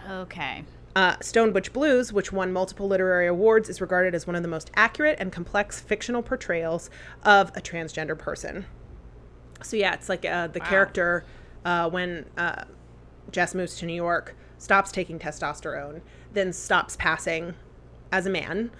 [0.09, 0.65] Okay.
[0.97, 4.49] Uh, Stone Butch Blues, which won multiple literary awards, is regarded as one of the
[4.49, 6.89] most accurate and complex fictional portrayals
[7.23, 8.65] of a transgender person.
[9.63, 11.23] So yeah, it's like uh, the character
[11.63, 12.65] uh, when uh,
[13.31, 16.01] Jess moves to New York, stops taking testosterone,
[16.33, 17.55] then stops passing
[18.11, 18.71] as a man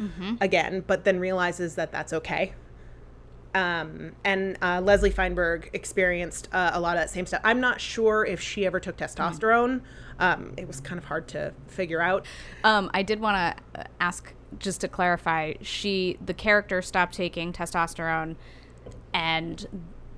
[0.41, 2.53] again, but then realizes that that's okay.
[3.55, 7.39] Um, and uh, Leslie Feinberg experienced uh, a lot of that same stuff.
[7.43, 9.81] I'm not sure if she ever took testosterone.
[10.19, 12.25] Um, it was kind of hard to figure out.
[12.65, 15.53] Um, I did want to ask just to clarify.
[15.61, 18.35] She, the character, stopped taking testosterone
[19.13, 19.65] and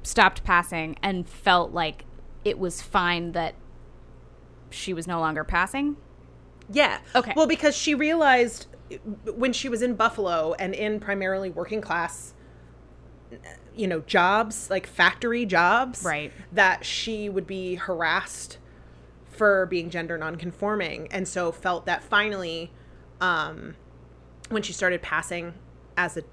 [0.01, 2.05] stopped passing, and felt like
[2.43, 3.53] it was fine that
[4.69, 5.97] she was no longer passing.
[6.71, 6.99] Yeah.
[7.13, 7.33] Okay.
[7.35, 8.67] Well, because she realized
[9.35, 12.33] when she was in Buffalo and in primarily working class,
[13.75, 16.31] you know, jobs, like factory jobs, Right.
[16.51, 18.57] that she would be harassed
[19.29, 21.07] for being gender nonconforming.
[21.11, 22.71] And so felt that finally,
[23.21, 23.75] um,
[24.49, 25.53] when she started passing
[25.95, 26.23] as a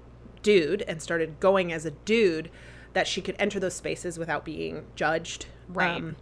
[0.41, 2.49] dude and started going as a dude,
[2.93, 5.47] that she could enter those spaces without being judged.
[5.67, 5.97] Right.
[5.97, 6.15] Um,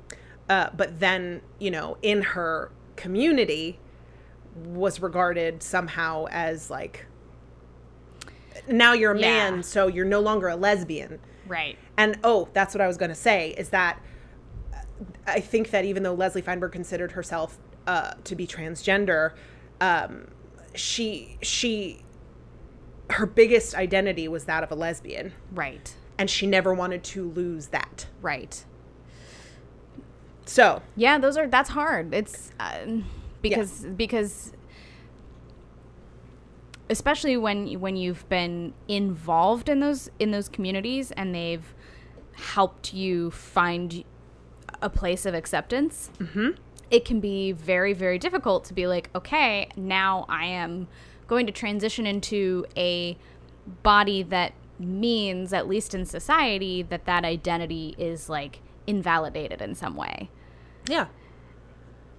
[0.50, 3.80] uh, but then, you know, in her community,
[4.56, 7.06] was regarded somehow as like
[8.68, 9.50] now you're a Yeah.
[9.52, 11.78] man so you're no longer a lesbian Right.
[11.98, 14.02] and oh that's what i was going to say is that
[14.74, 14.78] uh,
[15.28, 19.34] i think that even though leslie feinberg considered herself uh, to be transgender
[19.82, 20.28] um,
[20.76, 22.00] she she
[23.10, 25.94] her biggest identity was that of a lesbian Right.
[26.18, 28.64] and she never wanted to lose that Right.
[30.46, 32.14] so Yeah, those are that's hard.
[32.14, 32.86] It's uh,
[33.42, 34.53] because because
[36.94, 41.74] especially when when you've been involved in those in those communities and they've
[42.34, 44.04] helped you find
[44.82, 46.12] a place of acceptance.
[46.20, 46.52] Mm-hmm.
[46.92, 50.88] It can be very very difficult to be like, okay, now I am
[51.28, 53.18] going to transition into a
[53.82, 59.96] body that means at least in society that that identity is like invalidated in some
[59.96, 60.30] way
[60.90, 61.08] yeah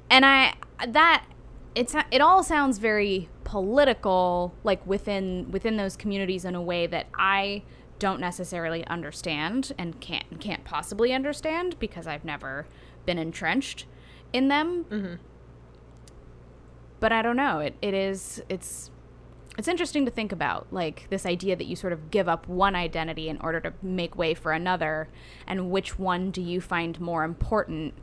[0.09, 0.55] and I
[0.87, 1.27] that
[1.75, 7.07] it's it all sounds very political, like within within those communities in a way that
[7.17, 7.63] I
[8.01, 12.67] don't necessarily understand and can't can't possibly understand because I've never
[13.07, 13.87] been entrenched
[14.33, 14.87] in them.
[14.91, 15.15] Mm-hmm.
[16.99, 17.61] but I don't know.
[17.61, 18.91] It it is it's
[19.57, 22.75] it's interesting to think about like this idea that you sort of give up one
[22.75, 25.09] identity in order to make way for another
[25.47, 27.95] and which one do you find more important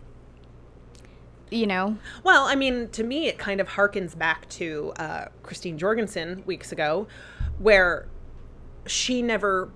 [1.51, 5.77] you know Well, I mean, to me, it kind of harkens back to uh, Christine
[5.77, 7.07] Jorgensen weeks ago,
[7.59, 8.07] where
[8.87, 9.69] she never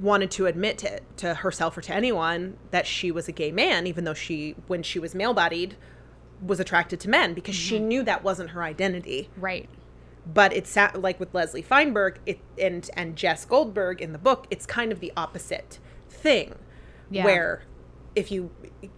[0.00, 3.86] wanted to admit to, to herself or to anyone that she was a gay man,
[3.86, 5.76] even though she, when she was male bodied,
[6.40, 9.28] was attracted to men because she knew that wasn't her identity.
[9.36, 9.68] right
[10.24, 14.64] But it's like with Leslie Feinberg it, and and Jess Goldberg in the book, it's
[14.64, 16.54] kind of the opposite thing,
[17.10, 17.24] Yeah.
[17.24, 17.62] where
[18.18, 18.50] if you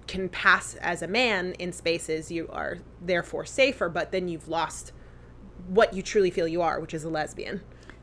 [0.07, 4.93] can pass as a man in spaces, you are therefore safer, but then you've lost
[5.69, 7.61] what you truly feel you are, which is a lesbian.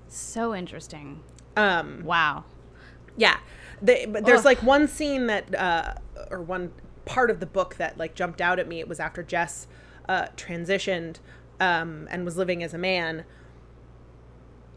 [0.08, 1.21] so interesting
[1.56, 2.43] Um, wow
[3.17, 3.38] yeah,
[3.82, 4.45] the, but there's Ugh.
[4.45, 5.95] like one scene that, uh,
[6.30, 6.71] or one
[7.06, 8.80] part of the book that like jumped out at me.
[8.80, 9.67] It was after Jess
[10.08, 11.17] uh, transitioned
[11.60, 13.25] um, and was living as a man,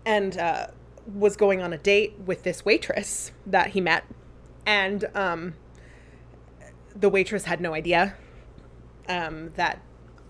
[0.04, 0.68] and uh,
[1.06, 4.04] was going on a date with this waitress that he met,
[4.64, 5.54] and um,
[7.00, 8.14] the waitress had no idea
[9.08, 9.80] um, that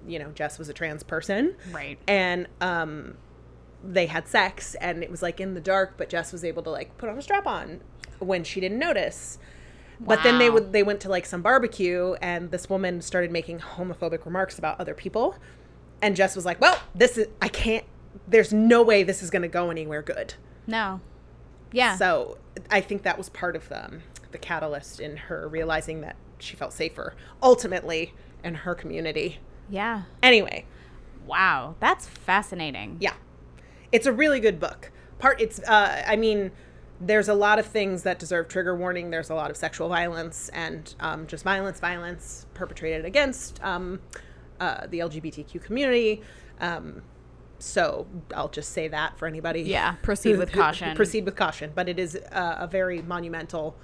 [0.06, 1.98] you know Jess was a trans person, Right.
[2.08, 3.16] And um,
[3.82, 6.70] they had sex and it was like in the dark but jess was able to
[6.70, 7.80] like put on a strap on
[8.18, 9.38] when she didn't notice.
[10.02, 13.58] But then they would they went to like some barbecue and this woman started making
[13.58, 15.36] homophobic remarks about other people.
[16.00, 17.84] And jess was like well this is i can't
[18.26, 20.34] there's no way this is going to go anywhere good.
[20.66, 21.00] No.
[21.72, 21.96] Yeah.
[21.96, 22.38] So
[22.70, 24.02] i think that was part of the, um,
[24.32, 30.64] the catalyst in her realizing that she felt safer ultimately in her community yeah anyway
[31.26, 33.14] wow that's fascinating Yeah.
[33.92, 34.92] It's a really good book.
[35.18, 36.52] Part it's uh I mean
[37.00, 39.10] there's a lot of things that deserve trigger warning.
[39.10, 44.00] There's a lot of sexual violence and um, just violence, violence perpetrated against um,
[44.60, 46.20] uh, the LGBTQ community.
[46.60, 47.00] Um,
[47.58, 49.62] so I'll just say that for anybody.
[49.62, 50.94] Yeah, proceed with caution.
[50.94, 51.72] proceed with caution.
[51.74, 53.76] But it is uh, a very monumental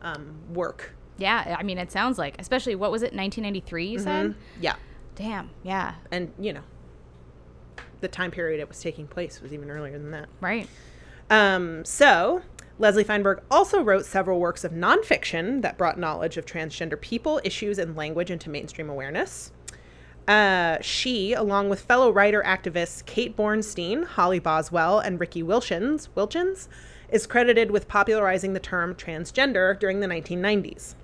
[0.00, 0.94] um, work.
[1.18, 4.34] Yeah i mean it sounds like especially what was it 1993 you said?
[4.60, 4.76] Yeah,
[5.14, 5.94] damn yeah.
[6.10, 6.62] And you know,
[8.00, 10.28] the time period it was taking place was even earlier than that.
[10.40, 10.68] right.
[11.30, 12.42] Um, so,
[12.78, 17.78] Leslie Feinberg also wrote several works of nonfiction that brought knowledge of transgender people, issues,
[17.78, 19.52] and language into mainstream awareness.
[20.28, 26.68] Uh, she, along with fellow writer activists Kate Bornstein, Holly Boswell, and Riki Wilchins, Wilchins,
[27.12, 30.94] is credited with popularizing the term transgender during the 1990s.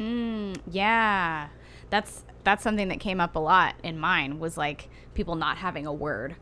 [0.71, 1.49] Yeah.
[1.91, 5.87] That's that's something that came up a lot in mine was like people not having
[5.87, 6.37] a word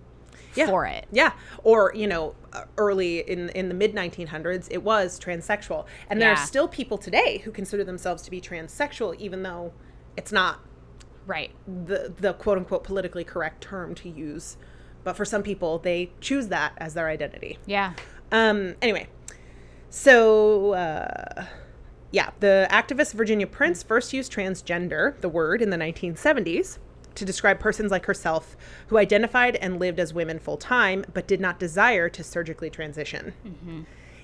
[0.55, 0.67] Yeah.
[0.67, 1.07] for it.
[1.11, 1.33] Yeah,
[1.65, 6.29] or you know, uh, early in in the mid 1900s, it was transsexual, and there
[6.31, 6.35] Yeah.
[6.43, 9.73] are still people today who consider themselves to be transsexual, even though
[10.17, 10.61] it's not
[11.27, 11.51] Right.
[11.67, 14.57] the the quote unquote politically correct term to use.
[15.05, 17.59] But for some people, they choose that as their identity.
[17.67, 17.93] Yeah.
[18.33, 19.07] Um, anyway,
[19.97, 21.47] so uh,
[22.11, 26.79] yeah, the activist Virginia Prince first used transgender, the word, in the 1970s
[27.15, 31.41] to describe persons like herself who identified and lived as women full time but did
[31.41, 33.33] not desire to surgically transition.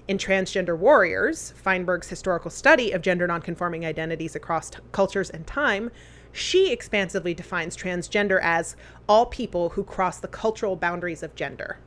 [0.09, 5.91] In Transgender Warriors, Feinberg's historical study of gender nonconforming identities across t- cultures and time,
[6.33, 8.77] she expansively defines transgender as
[9.09, 11.79] all people who cross the cultural boundaries of gender.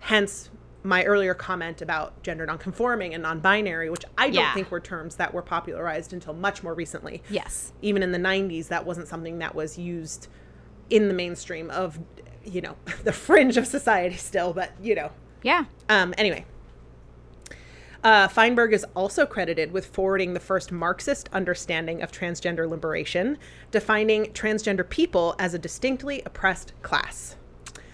[0.00, 0.50] Hence,
[0.82, 4.54] my earlier comment about gender nonconforming and non-binary, which I don't Yeah.
[4.54, 7.22] think were terms that were popularized until much more recently.
[7.28, 7.72] Yes.
[7.82, 10.28] Even in the 90s, that wasn't something that was used
[10.88, 11.98] in the mainstream of,
[12.44, 15.10] you know, the fringe of society still, but, you know.
[15.42, 15.64] Yeah.
[15.88, 16.44] Um, anyway.
[18.04, 23.36] Uh, Feinberg is also credited with forwarding the first Marxist understanding of transgender liberation,
[23.72, 27.34] defining transgender people as a distinctly oppressed class.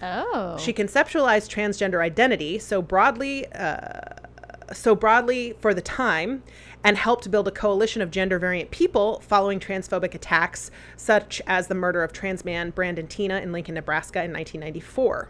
[0.01, 0.57] Oh.
[0.57, 4.01] She conceptualized transgender identity so broadly, uh,
[4.73, 6.43] so broadly for the time,
[6.83, 11.75] and helped build a coalition of gender variant people following transphobic attacks, such as the
[11.75, 15.29] murder of trans man Brandon Teena in Lincoln, Nebraska, in 1994.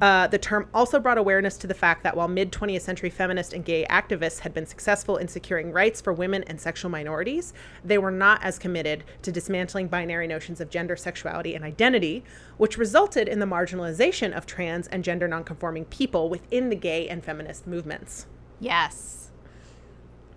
[0.00, 3.52] Uh, the term also brought awareness to the fact that while mid 20th century feminist
[3.52, 7.52] and gay activists had been successful in securing rights for women and sexual minorities,
[7.84, 12.24] they were not as committed to dismantling binary notions of gender, sexuality, and identity,
[12.56, 17.24] which resulted in the marginalization of trans and gender nonconforming people within the gay and
[17.24, 18.26] feminist movements.
[18.60, 19.30] yes.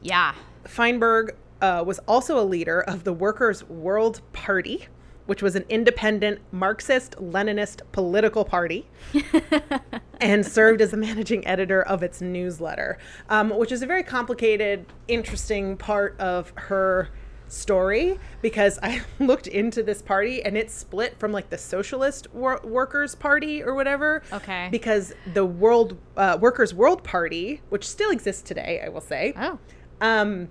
[0.01, 0.33] Yeah.
[0.65, 4.87] Feinberg uh, was also a leader of the Workers' World Party,
[5.29, 8.87] which was an independent Marxist Leninist political party,
[10.19, 12.97] and served as the managing editor of its newsletter,
[13.29, 17.09] um, which is a very complicated, interesting part of her
[17.47, 22.61] story because I looked into this party and it split from like the Socialist wor-
[22.63, 24.23] Workers Party or whatever.
[24.33, 24.67] Okay.
[24.71, 29.59] Because the World uh, Workers World Party, which still exists today, I will say, Oh.
[30.01, 30.49] um,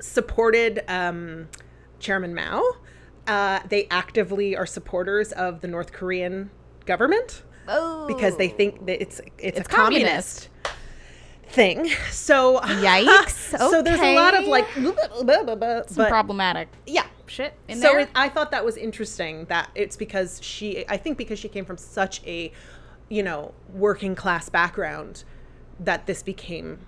[0.00, 1.48] supported um,
[1.98, 2.62] Chairman Mao.
[3.26, 6.50] Uh, they actively are supporters of the North Korean
[6.86, 8.06] government Oh.
[8.06, 11.54] because they think that it's it's, It's a communist, communist.
[11.54, 11.88] thing.
[12.10, 13.56] So Yikes.
[13.70, 14.50] so there's a lot of Okay.
[14.50, 17.04] like but Some problematic yeah.
[17.26, 18.00] shit in So there.
[18.00, 21.64] it, I thought that was interesting that it's because she I think because she came
[21.64, 22.50] from such a
[23.08, 25.22] you know working class background
[25.78, 26.78] that this became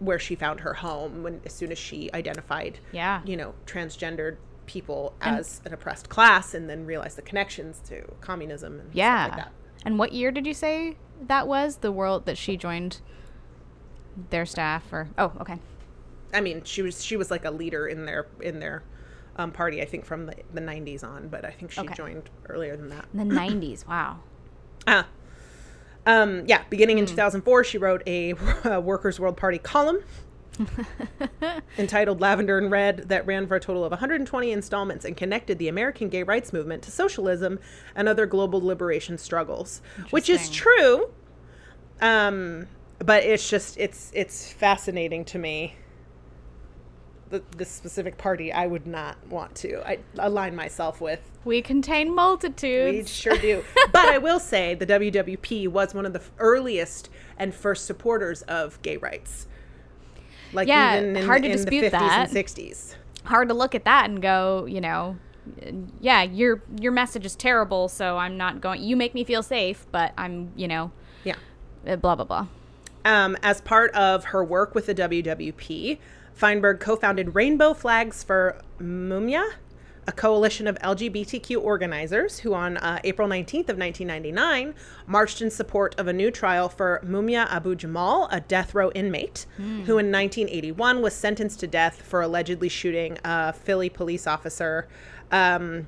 [0.00, 3.20] where she found her home when as soon as she identified Yeah.
[3.24, 4.36] you know transgendered
[4.68, 9.24] people as an oppressed class and then realize the connections to communism and yeah.
[9.26, 9.52] stuff like that.
[9.84, 10.96] And what year did you say
[11.26, 11.78] that was?
[11.78, 13.00] The world that she joined
[14.30, 15.58] their staff or Oh, okay.
[16.34, 18.82] I mean, she was she was like a leader in their in their
[19.36, 19.80] um, party.
[19.80, 21.94] I think from the, the 90s on, but I think she Okay.
[21.94, 23.06] joined earlier than that.
[23.14, 23.84] In the 90s.
[23.88, 24.18] Wow.
[24.86, 25.06] Ah.
[26.06, 27.10] Um, yeah, beginning in Hmm.
[27.10, 28.32] 2004, she wrote a,
[28.64, 30.00] uh Workers' World Party column
[31.78, 35.68] entitled Lavender and Red that ran for a total of 120 installments and connected the
[35.68, 37.58] American gay rights movement to socialism
[37.94, 39.80] and other global liberation struggles,
[40.10, 41.10] which is true.
[42.00, 42.66] Um,
[42.98, 45.76] but it's just it's it's fascinating to me.
[47.30, 51.20] The, this specific party, I would not want to I, align myself with.
[51.44, 52.96] We contain multitudes.
[52.96, 53.62] We sure do.
[53.92, 58.80] but I will say the WWP was one of the earliest and first supporters of
[58.80, 59.46] gay rights.
[60.52, 62.28] Like Yeah, even in, hard to in dispute the 50s that.
[62.28, 62.94] and 60s.
[63.24, 65.16] Hard to look at that and go, you know,
[66.00, 68.82] yeah, your your message is terrible, so I'm not going.
[68.82, 70.90] You make me feel safe, but I'm, you know,
[71.24, 71.36] Yeah.
[71.86, 72.46] uh, blah blah blah.
[73.04, 75.98] Um, as part of her work with the WWP,
[76.34, 79.52] Feinberg co founded Rainbow Flags for Mumia,
[80.08, 84.74] a coalition of LGBTQ organizers who, on uh, April 19th of 1999,
[85.06, 89.44] marched in support of a new trial for Mumia Abu Jamal, a death row inmate,
[89.84, 94.88] who in 1981 was sentenced to death for allegedly shooting a Philly police officer.
[95.30, 95.86] Um,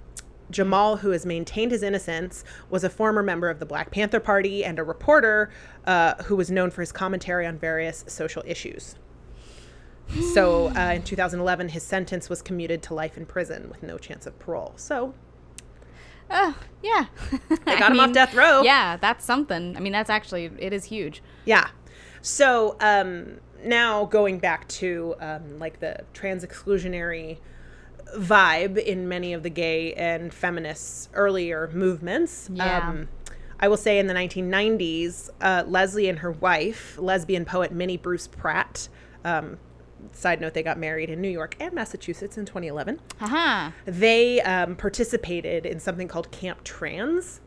[0.51, 4.65] Jamal, who has maintained his innocence, was a former member of the Black Panther Party
[4.67, 5.51] and a reporter
[5.87, 8.97] uh, who was known for his commentary on various social issues.
[10.35, 14.27] So uh, in 2011, his sentence was commuted to life in prison with no chance
[14.27, 14.73] of parole.
[14.77, 15.15] So
[16.31, 17.07] Oh, yeah.
[17.49, 18.63] they got him off death row.
[18.63, 19.77] Yeah, that's something.
[19.77, 21.23] I mean, that's actually it is huge.
[21.45, 21.69] Yeah.
[22.23, 27.39] So um, now going back to um, like the trans exclusionary
[28.17, 32.49] vibe in many of the gay and feminists earlier movements.
[32.53, 32.89] Yeah.
[32.89, 33.09] Um,
[33.59, 38.27] I will say in the 1990s, uh, Leslie and her wife, lesbian poet Minnie Bruce
[38.27, 38.89] Pratt,
[39.25, 39.59] um,
[40.13, 43.71] side note, they got married in New York and Massachusetts in 2011 Haha.
[43.85, 47.41] they um, participated in something called Camp Trans,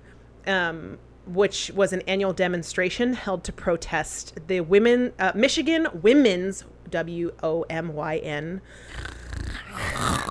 [0.48, 7.34] um, which was an annual demonstration held to protest the women uh, Michigan Women's W
[7.42, 8.62] O M Y N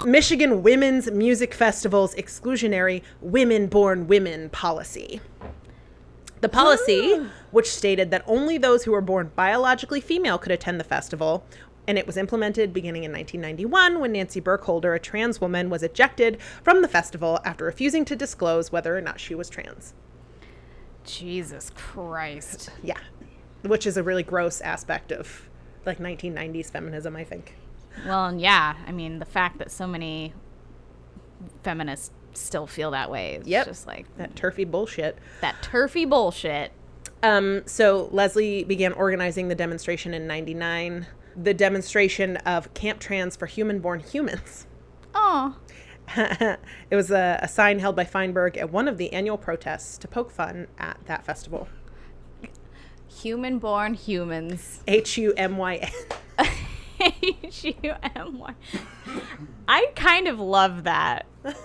[0.04, 5.20] Michigan Women's Music Festival's exclusionary Women Born Women policy.
[6.40, 7.20] The policy,
[7.52, 11.44] which stated that only those who were born biologically female could attend the festival,
[11.88, 16.40] and it was implemented beginning in 1991 when Nancy Burkholder, a trans woman, was ejected
[16.62, 19.94] from the festival after refusing to disclose whether or not she was trans.
[21.04, 22.70] Jesus Christ.
[22.82, 22.98] Yeah,
[23.62, 25.48] which is a really gross aspect of
[25.84, 27.56] like 1990s feminism, I think.
[28.06, 30.32] Well, and yeah, I mean, the fact that so many
[31.64, 33.66] feminists still feel that way is Yep.
[33.66, 35.18] just like That turfy bullshit.
[35.40, 36.72] that turfy bullshit.
[37.22, 41.06] Um, so Leslie began organizing the demonstration in 99.
[41.36, 44.66] The demonstration of Camp Trans for Human Born Humans.
[45.14, 45.56] Oh,
[46.16, 50.08] it was a, a sign held by Feinberg at one of the annual protests to
[50.08, 51.68] poke fun at that festival.
[53.08, 54.80] human born humans.
[54.86, 55.76] H U M Y
[56.38, 56.46] N.
[57.00, 58.54] H U M Y.
[59.68, 61.26] I kind of love that.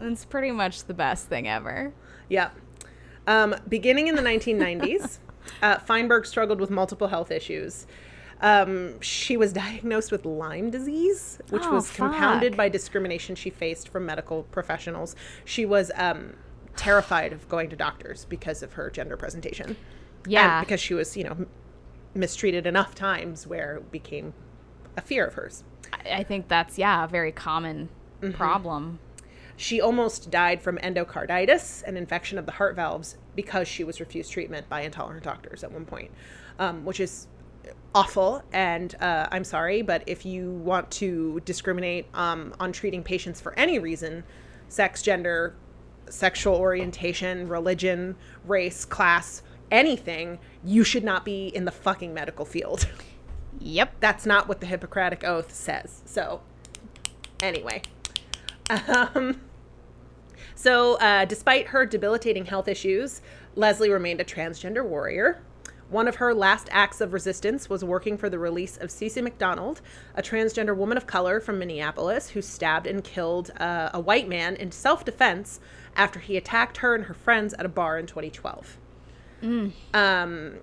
[0.00, 1.94] It's pretty much the best thing ever.
[2.28, 2.50] Yeah.
[3.26, 5.18] Um, beginning in the 1990s,
[5.62, 7.86] uh, Feinberg struggled with multiple health issues.
[8.44, 13.88] Um, she was diagnosed with Lyme disease, which Oh, was compounded by discrimination she faced
[13.88, 15.16] from medical professionals.
[15.44, 16.34] She was um,
[16.76, 19.76] terrified of going to doctors because of her gender presentation.
[20.26, 20.58] Yeah.
[20.58, 21.46] And because she was, you know,
[22.14, 24.34] mistreated enough times where it became
[24.96, 25.64] a fear of hers.
[25.92, 27.88] I- I think that's yeah, a very common
[28.34, 28.98] problem.
[29.56, 34.32] She almost died from endocarditis, an infection of the heart valves, because she was refused
[34.32, 36.10] treatment by intolerant doctors at one point,
[36.58, 37.28] um, which is
[37.94, 43.40] awful, and uh, I'm sorry, but if you want to discriminate um, on treating patients
[43.40, 44.24] for any reason,
[44.68, 45.54] sex, gender,
[46.08, 52.88] sexual orientation, religion, race, class, anything, you should not be in the fucking medical field.
[53.60, 53.94] Yep.
[54.00, 56.02] That's not what the Hippocratic Oath says.
[56.04, 56.42] So,
[57.40, 57.82] anyway.
[58.88, 59.40] Um,
[60.54, 63.20] so, uh, despite her debilitating health issues,
[63.54, 65.42] Leslie remained a transgender warrior.
[65.90, 69.80] One of her last acts of resistance was working for the release of Cece McDonald,
[70.14, 74.56] a transgender woman of color from Minneapolis who stabbed and killed uh, a white man
[74.56, 75.60] in self defense
[75.96, 78.78] after he attacked her and her friends at a bar in 2012.
[79.92, 80.54] Um,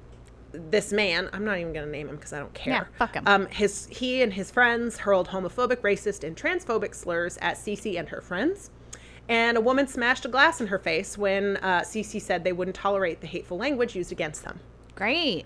[0.51, 2.73] this man, I'm not even going to name him because I don't care.
[2.73, 3.23] Yeah, fuck him.
[3.25, 8.09] Um, his he and his friends hurled homophobic, racist, and transphobic slurs at Cece and
[8.09, 8.71] her friends.
[9.29, 12.75] And a woman smashed a glass in her face when uh, Cece said they wouldn't
[12.75, 14.59] tolerate the hateful language used against them.
[15.01, 15.45] Great.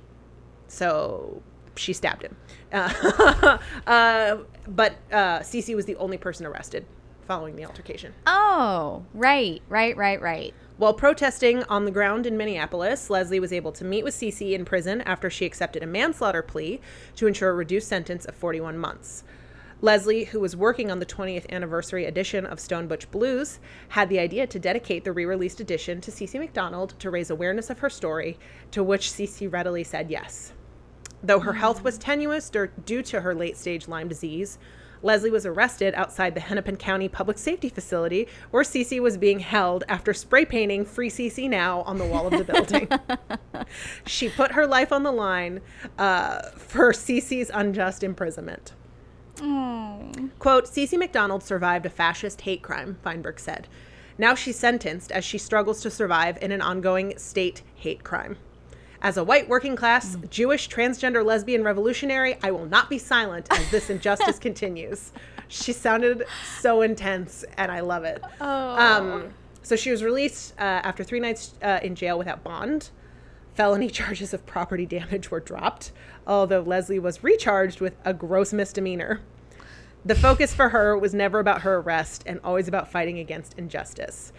[0.68, 1.42] So
[1.78, 2.36] she stabbed him.
[2.74, 4.38] Uh, uh,
[4.68, 6.86] but uh, Cece was the only person arrested
[7.26, 8.14] following the altercation.
[8.28, 10.54] Oh, right, right, right, right.
[10.76, 14.66] While protesting on the ground in Minneapolis, Leslie was able to meet with Cece in
[14.66, 16.82] prison after she accepted a manslaughter plea
[17.16, 19.24] to ensure a reduced sentence of 41 months.
[19.82, 23.60] Leslie, who was working on the 20th anniversary edition of Stone Butch Blues,
[23.90, 27.70] had the idea to dedicate the re released edition to Cece McDonald to raise awareness
[27.70, 28.38] of her story,
[28.72, 30.54] to which Cece readily said yes.
[31.22, 34.58] Though her health was tenuous due to her late stage Lyme disease,
[35.02, 39.84] Leslie was arrested outside the Hennepin County Public Safety Facility where Cece was being held
[39.90, 42.88] after spray painting Free Cece Now on the wall of the building.
[44.06, 45.62] she put her life on the line
[46.00, 48.74] uh, for Cece's unjust imprisonment.
[50.40, 53.68] Quote, Cece McDonald survived a fascist hate crime, Feinberg said.
[54.18, 58.38] Now she's sentenced as she struggles to survive in an ongoing state hate crime.
[59.02, 63.70] As a white working class, Jewish, transgender, lesbian revolutionary, I will not be silent as
[63.70, 65.12] this injustice continues.
[65.48, 66.26] She sounded
[66.60, 68.24] so intense, and I love it.
[68.42, 72.90] Um, so she was released uh, after three nights uh, in jail without bond.
[73.56, 75.92] Felony charges of property damage were dropped,
[76.28, 79.22] although Leslie was recharged with a gross misdemeanor.
[80.04, 84.32] The focus for her was never about her arrest and always about fighting against injustice.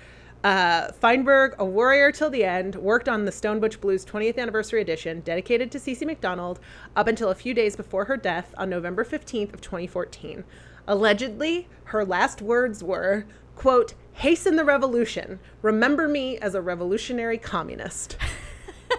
[0.45, 4.81] Uh, Feinberg, a warrior till the end, worked on the Stone Butch Blues 20th anniversary
[4.81, 6.61] edition dedicated to Cece McDonald
[6.95, 10.45] up until a few days before her death on November 15th of 2014.
[10.87, 13.25] Allegedly, her last words were,
[13.57, 15.41] quote, hasten the revolution.
[15.63, 18.17] Remember me as a revolutionary communist.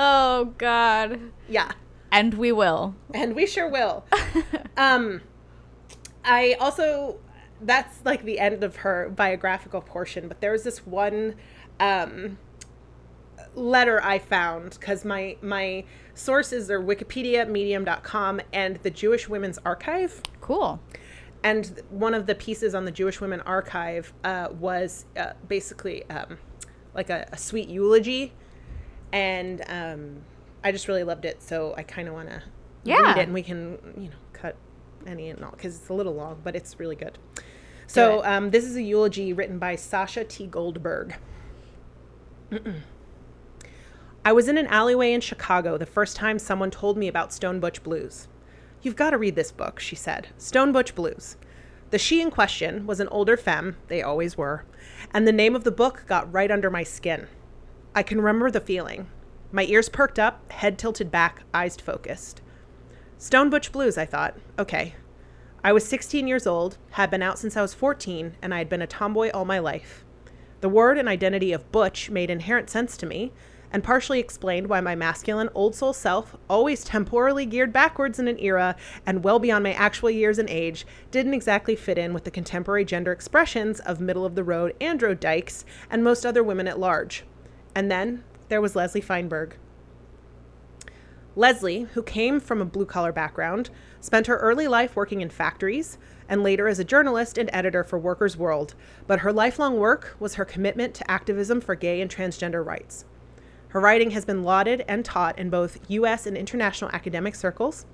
[0.00, 1.18] Oh God.
[1.48, 1.72] Yeah.
[2.12, 2.94] And we will.
[3.12, 4.04] and we sure will.
[4.76, 5.22] um,
[6.24, 7.18] I also
[7.60, 11.34] that's like the end of her biographical portion, but there was this one
[11.80, 12.38] um,
[13.56, 15.84] letter I found because my my
[16.14, 20.22] sources are Wikipedia, Medium.com, and the Jewish Women's Archive.
[20.40, 20.80] Cool.
[21.42, 26.38] And one of the pieces on the Jewish Women Archive uh, was uh, basically um,
[26.98, 28.32] like a, a sweet eulogy,
[29.12, 30.16] and um,
[30.62, 31.42] I just really loved it.
[31.42, 32.42] So I kind of want to
[32.84, 33.00] Yeah.
[33.00, 34.56] read it, and we can you know cut
[35.06, 37.16] any and all because it's a little long, but it's really good.
[37.86, 40.46] So um, this is a eulogy written by Sasha T.
[40.46, 41.16] Goldberg.
[44.24, 47.60] I was in an alleyway in Chicago the first time someone told me about Stone
[47.60, 48.28] Butch Blues.
[48.82, 50.28] You've got to read this book, she said.
[50.36, 51.36] Stone Butch Blues.
[51.90, 54.64] The she in question was an older femme, they always were,
[55.12, 57.26] and the name of the book got right under my skin.
[57.94, 59.08] I can remember the feeling.
[59.50, 62.42] My ears perked up, head tilted back, eyes focused.
[63.16, 64.36] Stone Butch Blues, I thought.
[64.58, 64.94] Okay.
[65.64, 68.68] I was 16 years old, had been out since I was 14, and I had
[68.68, 70.04] been a tomboy all my life.
[70.60, 73.32] The word and identity of butch made inherent sense to me,
[73.72, 78.38] and partially explained why my masculine old soul self, always temporally geared backwards in an
[78.38, 82.30] era and well beyond my actual years and age, didn't exactly fit in with the
[82.30, 86.78] contemporary gender expressions of middle of the road andro dykes and most other women at
[86.78, 87.24] large.
[87.74, 89.56] And then there was Leslie Feinberg.
[91.36, 95.96] Leslie, who came from a blue collar background, spent her early life working in factories
[96.28, 98.74] and later as a journalist and editor for Workers' World,
[99.06, 103.04] but her lifelong work was her commitment to activism for gay and transgender rights.
[103.68, 106.26] Her writing has been lauded and taught in both U.S.
[106.26, 107.84] and international academic circles,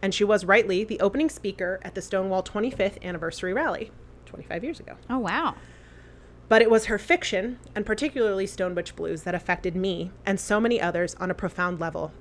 [0.00, 3.90] and she was rightly the opening speaker at the Stonewall 25th anniversary rally
[4.26, 4.94] 25 years ago.
[5.10, 5.54] Oh wow.
[6.48, 10.58] But it was her fiction, and particularly Stone Butch Blues, that affected me and so
[10.60, 12.12] many others on a profound level.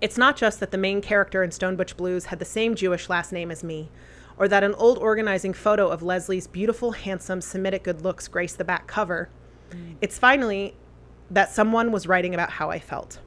[0.00, 3.08] It's not just that the main character in Stone Butch Blues had the same Jewish
[3.08, 3.90] last name as me,
[4.36, 8.64] or that an old organizing photo of Leslie's beautiful, handsome, Semitic good looks graced the
[8.64, 9.28] back cover.
[9.70, 9.96] Mm.
[10.00, 10.76] It's finally
[11.30, 13.20] that someone was writing about how I felt.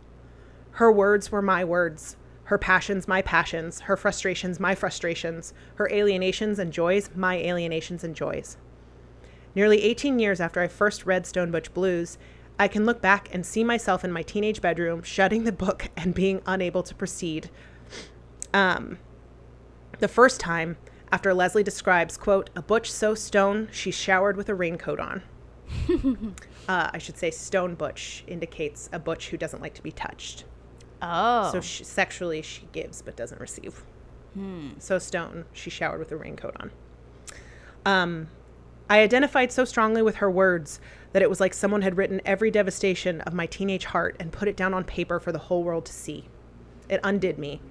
[0.71, 6.59] Her words were my words, her passions my passions, her frustrations my frustrations, her alienations
[6.59, 8.57] and joys my alienations and joys.
[9.53, 12.17] Nearly 18 years after I first read Stone Butch Blues,
[12.57, 16.13] I can look back and see myself in my teenage bedroom, shutting the book and
[16.13, 17.49] being unable to proceed.
[18.53, 18.99] Um,
[19.99, 20.77] the first time,
[21.11, 25.23] after Leslie describes, quote, a butch so stone she showered with a raincoat on.
[26.68, 30.45] uh, I should say stone butch indicates a butch who doesn't like to be touched.
[31.01, 31.49] Oh.
[31.51, 33.84] So she, sexually, she gives but doesn't receive.
[34.80, 36.72] So stone, she showered with a raincoat on.
[37.86, 38.28] Um,
[38.89, 40.80] I identified so strongly with her words
[41.14, 44.47] that it was like someone had written every devastation of my teenage heart and put
[44.47, 46.28] it down on paper for the whole world to see.
[46.88, 47.62] It undid me.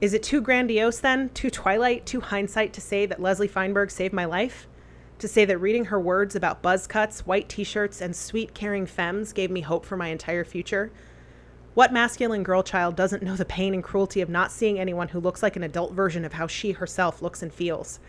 [0.00, 4.12] Is it too grandiose then, too twilight, too hindsight to say that Leslie Feinberg saved
[4.12, 4.66] my life?
[5.22, 8.86] To say that reading her words about buzz cuts, white t shirts, and sweet, caring
[8.86, 10.90] femmes gave me hope for my entire future?
[11.74, 15.20] What masculine girl child doesn't know the pain and cruelty of not seeing anyone who
[15.20, 18.00] looks like an adult version of how she herself looks and feels?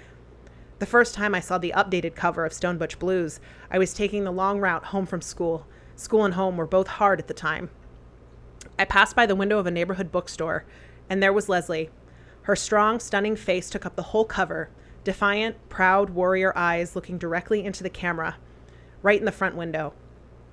[0.79, 3.39] The first time I saw the updated cover of Stone Butch Blues,
[3.69, 5.67] I was taking the long route home from school.
[5.95, 7.69] School and home were both hard at the time.
[8.79, 10.65] I passed by the window of a neighborhood bookstore,
[11.11, 11.91] and there was Leslie.
[12.41, 14.71] Her strong, stunning face took up the whole cover,
[15.03, 18.37] defiant, proud warrior eyes looking directly into the camera,
[19.01, 19.93] right in the front window.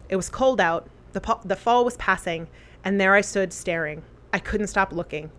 [0.09, 2.49] It was cold out, the, po- the fall was passing,
[2.85, 4.03] and there I stood staring.
[4.33, 5.31] I couldn't stop looking.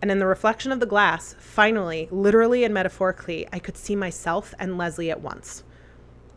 [0.00, 4.54] And in the reflection of the glass, finally, literally and metaphorically, I could see myself
[4.58, 5.64] and Leslie at once.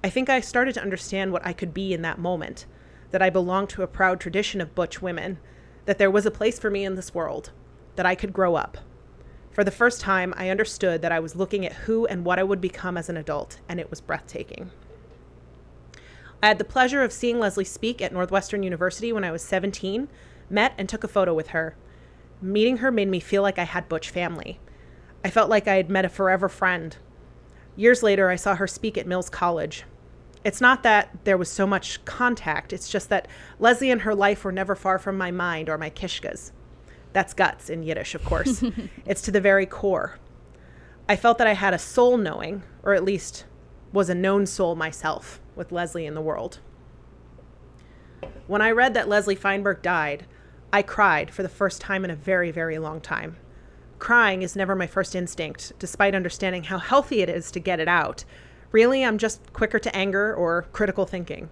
[0.03, 2.65] I think I started to understand what I could be in that moment
[3.11, 5.37] that I belonged to a proud tradition of butch women,
[5.85, 7.51] that there was a place for me in this world,
[7.95, 8.77] that I could grow up.
[9.51, 12.43] For the first time, I understood that I was looking at who and what I
[12.43, 14.71] would become as an adult, and it was breathtaking.
[16.41, 20.07] I had the pleasure of seeing Leslie speak at Northwestern University when I was 17,
[20.49, 21.75] met and took a photo with her.
[22.41, 24.59] Meeting her made me feel like I had Butch family.
[25.23, 26.95] I felt like I had met a forever friend.
[27.75, 29.83] Years later, I saw her speak at Mills College.
[30.43, 33.27] It's not that there was so much contact, it's just that
[33.59, 36.51] Leslie and her life were never far from my mind or my kishkas.
[37.13, 38.63] That's guts in Yiddish, of course.
[39.05, 40.17] it's to the very core.
[41.09, 43.45] I felt that I had a soul knowing, or at least
[43.91, 46.59] was a known soul myself, with Leslie in the world.
[48.47, 50.25] When I read that Leslie Feinberg died,
[50.73, 53.37] I cried for the first time in a very, very long time.
[53.99, 57.87] Crying is never my first instinct, despite understanding how healthy it is to get it
[57.87, 58.23] out.
[58.71, 61.49] Really, I'm just quicker to anger or critical thinking.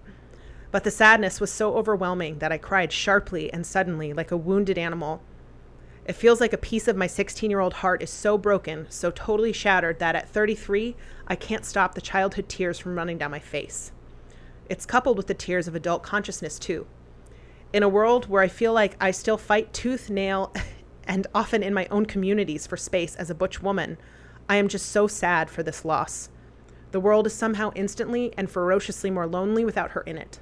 [0.70, 4.78] But the sadness was so overwhelming that I cried sharply and suddenly, like a wounded
[4.78, 5.22] animal.
[6.10, 9.12] It feels like a piece of my 16 year old heart is so broken, so
[9.12, 10.96] totally shattered, that at 33,
[11.28, 13.92] I can't stop the childhood tears from running down my face.
[14.68, 16.88] It's coupled with the tears of adult consciousness, too.
[17.72, 20.52] In a world where I feel like I still fight tooth, nail,
[21.04, 23.96] and often in my own communities for space as a butch woman,
[24.48, 26.28] I am just so sad for this loss.
[26.90, 30.40] The world is somehow instantly and ferociously more lonely without her in it.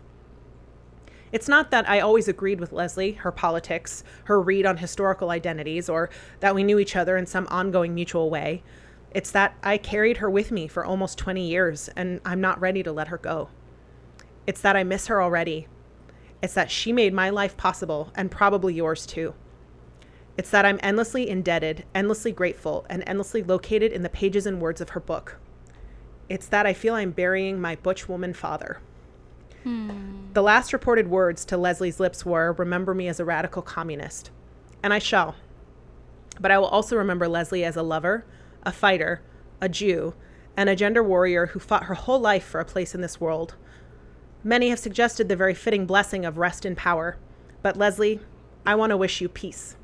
[1.30, 5.88] It's not that I always agreed with Leslie, her politics, her read on historical identities,
[5.88, 6.08] or
[6.40, 8.62] that we knew each other in some ongoing mutual way.
[9.10, 12.82] It's that I carried her with me for almost 20 years, and I'm not ready
[12.82, 13.48] to let her go.
[14.46, 15.66] It's that I miss her already.
[16.42, 19.34] It's that she made my life possible, and probably yours too.
[20.38, 24.80] It's that I'm endlessly indebted, endlessly grateful, and endlessly located in the pages and words
[24.80, 25.36] of her book.
[26.28, 28.80] It's that I feel I'm burying my butch woman father.
[29.64, 30.32] Hmm.
[30.32, 34.30] The last reported words to Leslie's lips were, Remember me as a radical communist.
[34.82, 35.34] And I shall.
[36.40, 38.24] But I will also remember Leslie as a lover,
[38.62, 39.22] a fighter,
[39.60, 40.14] a Jew,
[40.56, 43.54] and a gender warrior who fought her whole life for a place in this world.
[44.44, 47.16] Many have suggested the very fitting blessing of rest in power.
[47.62, 48.20] But Leslie,
[48.64, 49.76] I want to wish you peace.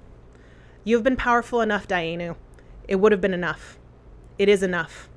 [0.84, 2.36] You have been powerful enough, Dayenu.
[2.86, 3.78] It would have been enough.
[4.38, 5.08] It is enough.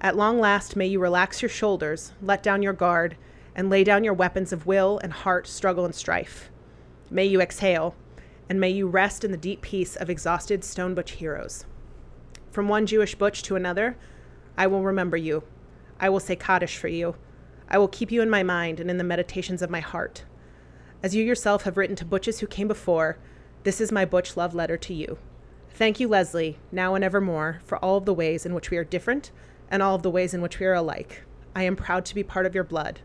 [0.00, 3.16] At long last, may you relax your shoulders, let down your guard,
[3.58, 6.48] and lay down your weapons of will and heart, struggle and strife.
[7.10, 7.96] May you exhale,
[8.48, 11.64] and may you rest in the deep peace of exhausted Stone Butch heroes.
[12.52, 13.96] From one Jewish butch to another,
[14.56, 15.42] I will remember you.
[15.98, 17.16] I will say Kaddish for you.
[17.68, 20.22] I will keep you in my mind and in the meditations of my heart.
[21.02, 23.18] As you yourself have written to butches who came before,
[23.64, 25.18] this is my butch love letter to you.
[25.70, 28.84] Thank you, Leslie, now and evermore, for all of the ways in which we are
[28.84, 29.32] different
[29.68, 31.24] and all of the ways in which we are alike.
[31.56, 33.00] I am proud to be part of your blood.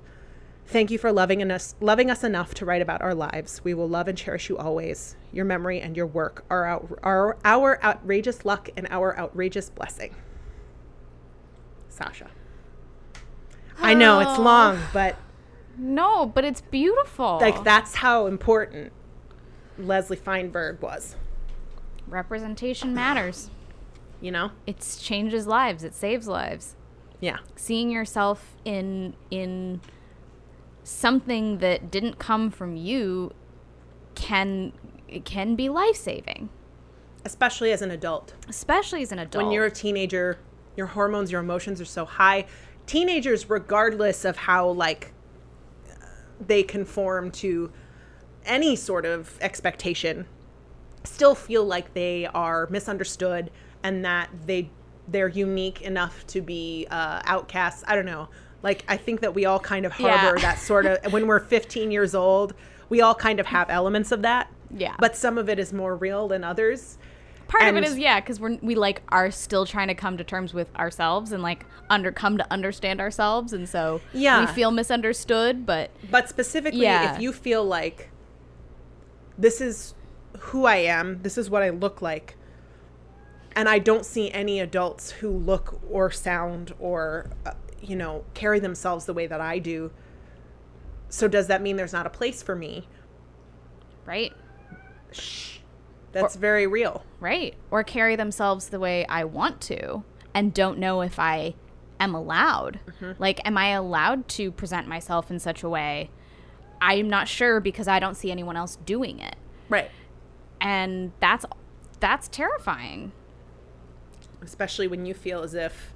[0.65, 3.63] Thank you for loving us, loving us enough to write about our lives.
[3.63, 5.15] We will love and cherish you always.
[5.31, 10.15] Your memory and your work are our, are our outrageous luck and our outrageous blessing.
[11.89, 12.29] Sasha.
[13.79, 14.41] I know it's oh.
[14.41, 15.17] long, but
[15.77, 17.39] No, but it's beautiful.
[17.39, 18.91] like that's how important
[19.77, 21.15] Leslie Feinberg was.
[22.07, 23.49] Representation matters.
[24.21, 24.51] You know?
[24.65, 25.83] It changes lives.
[25.83, 26.75] It saves lives.
[27.19, 27.39] Yeah.
[27.55, 29.81] Seeing yourself in in
[30.83, 33.31] something that didn't come from you
[34.15, 34.73] can
[35.25, 36.49] can be life saving,
[37.25, 38.33] Especially as an adult.
[38.49, 39.43] especially as an adult.
[39.45, 40.39] When you're a teenager,
[40.75, 42.45] your hormones, your emotions are so high.
[42.85, 45.13] Teenagers, regardless of how like
[46.45, 47.71] they conform to
[48.45, 50.25] any sort of expectation,
[51.03, 53.51] still feel like they are misunderstood
[53.83, 54.69] and that they
[55.07, 57.83] they're unique enough to be uh, outcasts.
[57.87, 58.29] I don't know.
[58.63, 60.41] Like I think that we all kind of harbor Yeah.
[60.41, 62.53] that sort of when we're 15 years old,
[62.89, 64.49] we all kind of have elements of that.
[64.75, 64.95] Yeah.
[64.99, 66.97] But some of it is more real than others.
[67.47, 70.23] part of it is yeah because we're we like are still trying to come to
[70.23, 74.39] terms with ourselves and like under come to understand ourselves and so Yeah.
[74.39, 77.13] we feel misunderstood but But specifically, Yeah.
[77.15, 78.09] if you feel like
[79.37, 79.93] this is
[80.39, 82.37] who I am, this is what I look like,
[83.55, 87.51] and I don't see any adults who look or sound or, uh,
[87.83, 89.91] you know, carry themselves the way that I do,
[91.09, 92.87] so does that mean there's not a place for me?
[94.05, 94.33] right
[95.13, 95.59] Shh.
[96.11, 97.05] That's very real.
[97.21, 100.03] right or carry themselves the way i want to
[100.33, 101.53] and don't know if i
[102.01, 103.11] am allowed mm-hmm.
[103.17, 106.09] like am i allowed to present myself in such a way
[106.81, 109.35] i'm not sure because i don't see anyone else doing it
[109.69, 109.89] Right.
[110.59, 111.45] and that's
[112.01, 113.13] that's terrifying
[114.41, 115.93] especially when you feel as if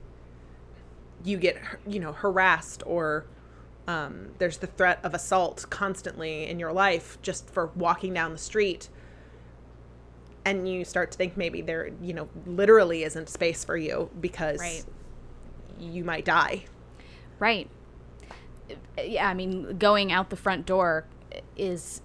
[1.24, 1.58] you get
[1.88, 3.26] you know harassed or
[3.88, 8.38] um, there's the threat of assault constantly in your life just for walking down the
[8.38, 8.90] street
[10.46, 14.60] and you start to think maybe there you know literally isn't space for you because
[14.60, 14.84] Right.
[15.80, 16.66] you might die
[17.40, 17.70] Right.
[19.02, 21.06] Yeah, I mean, going out the front door
[21.56, 22.02] is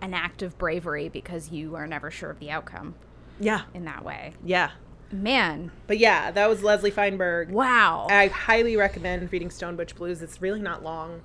[0.00, 2.94] an act of bravery because you are never sure of the outcome
[3.38, 4.32] yeah in that way.
[4.44, 4.70] yeah
[5.12, 8.06] Man, but yeah that was leslie feinberg wow.
[8.10, 10.22] I highly recommend reading Stone Butch Blues.
[10.22, 11.22] It's really not long.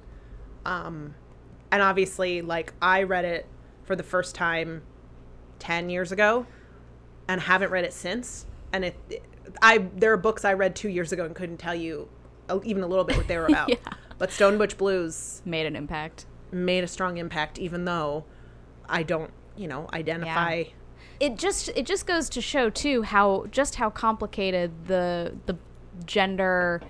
[0.65, 1.15] Um,
[1.71, 3.45] and obviously, like, I read it
[3.83, 4.81] for the first time
[5.59, 6.45] 10 years ago
[7.27, 8.45] and haven't read it since.
[8.73, 9.23] And it, it-
[9.61, 12.09] I, there are books I read two years ago and couldn't tell you
[12.65, 13.69] even a little bit what they were about.
[13.69, 13.75] Yeah.
[14.17, 16.25] But Stone Butch Blues Made an impact.
[16.51, 18.25] made a strong impact, even though
[18.89, 20.63] I don't, you know, identify.
[21.19, 25.57] It just it just goes to show too how just how complicated the the
[26.05, 26.81] gender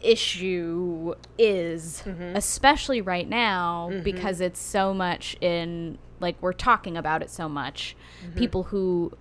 [0.00, 2.36] issue is mm-hmm.
[2.36, 4.02] especially right now mm-hmm.
[4.02, 7.96] because it's so much in like we're talking about it so much.
[8.24, 8.38] Mm-hmm.
[8.38, 9.12] People who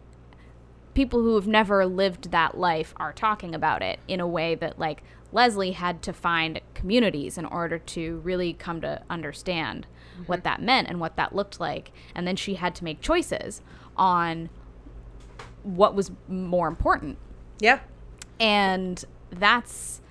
[0.94, 4.80] people who have never lived that life are talking about it in a way that
[4.80, 9.86] like Leslie had to find communities in order to really come to understand
[10.28, 13.62] what that meant and what that looked like and then she had to make choices
[13.98, 14.50] on
[15.64, 17.18] what was more important
[17.60, 17.80] Yeah.
[18.40, 20.02] and that's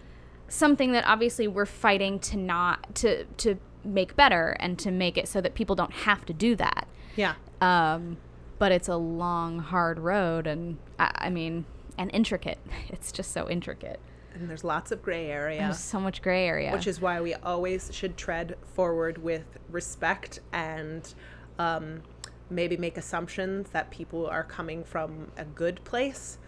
[0.48, 5.28] something that obviously we're fighting to not to to make better and to make it
[5.28, 6.86] so that people don't have to do that
[7.16, 7.34] Yeah.
[7.60, 8.16] um,
[8.58, 11.64] but it's a long, hard road, and I, I mean,
[11.98, 12.58] and intricate.
[12.88, 13.98] It's just so intricate.
[14.34, 15.60] And there's lots of gray area.
[15.60, 16.72] There's so much gray area.
[16.72, 21.14] which is why we always should tread forward with respect and
[21.58, 22.02] um,
[22.50, 26.38] maybe make assumptions that people are coming from a good place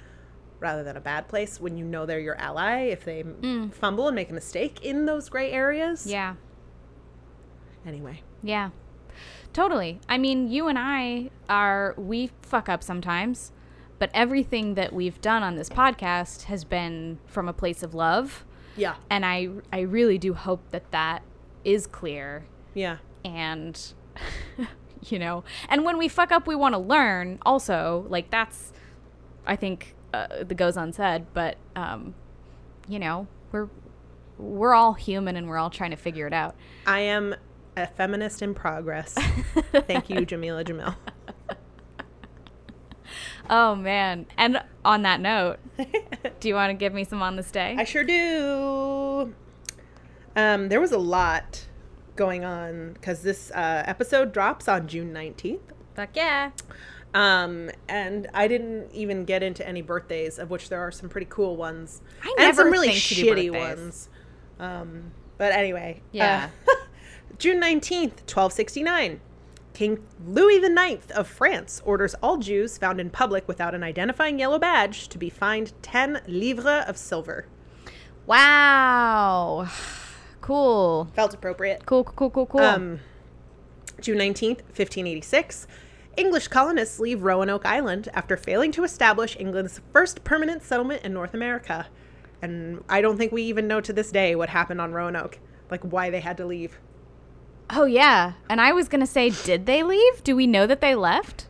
[0.59, 2.85] rather than a bad place when you know they're your ally.
[2.87, 6.07] If they m fumble and make a mistake in those gray areas.
[6.07, 6.35] Yeah,
[7.87, 8.23] anyway.
[8.43, 8.71] Yeah,
[9.53, 10.01] totally.
[10.09, 13.53] I mean, you and I are we fuck up sometimes,
[13.99, 18.45] but everything that we've done on this podcast has been from a place of love,
[18.77, 18.97] yeah.
[19.11, 21.23] And I I really do hope that that
[21.65, 22.47] is clear.
[22.75, 22.99] Yeah.
[23.25, 23.81] And
[25.09, 28.07] you know and when we fuck up we want to learn also.
[28.09, 28.73] Like that's
[29.49, 32.15] i think uh, that goes unsaid but um
[32.89, 33.69] you know we're
[34.39, 36.57] we're all human and we're all trying to figure it out.
[36.87, 37.35] I am
[37.77, 39.15] a feminist in progress.
[39.73, 40.95] Thank you jameela jamil
[43.51, 45.59] oh man and on that note
[46.41, 49.35] do you want to give me some on this day I sure do.
[50.35, 51.67] Um, there was a lot
[52.15, 55.61] going on because this uh, episode drops on June 19th.
[55.95, 56.51] fuck yeah
[57.15, 61.27] Um, and I didn't even get into any birthdays, of which there are some pretty
[61.31, 62.03] cool ones.
[62.23, 64.11] I and some really think to do shitty ones.
[64.61, 66.03] Um, but anyway.
[66.13, 66.51] Yeah.
[66.69, 66.73] uh,
[67.39, 69.21] June 19th, 1269.
[69.77, 74.59] King Louis IX of France orders all Jews found in public without an identifying yellow
[74.59, 77.45] badge to be fined 10 livres of silver.
[78.25, 79.69] wow
[80.41, 81.85] cool Felt appropriate.
[81.85, 83.01] cool cool cool cool Um,
[84.01, 85.67] June 19th, 1586,
[86.17, 91.35] English colonists leave Roanoke Island after failing to establish England's first permanent settlement in North
[91.35, 91.89] America.
[92.41, 95.39] And I don't think we even know to this day what happened on Roanoke,
[95.71, 96.79] like why they had to leave.
[97.71, 100.23] Oh yeah, and I was gonna say, did they leave?
[100.25, 101.49] Do we know that they left?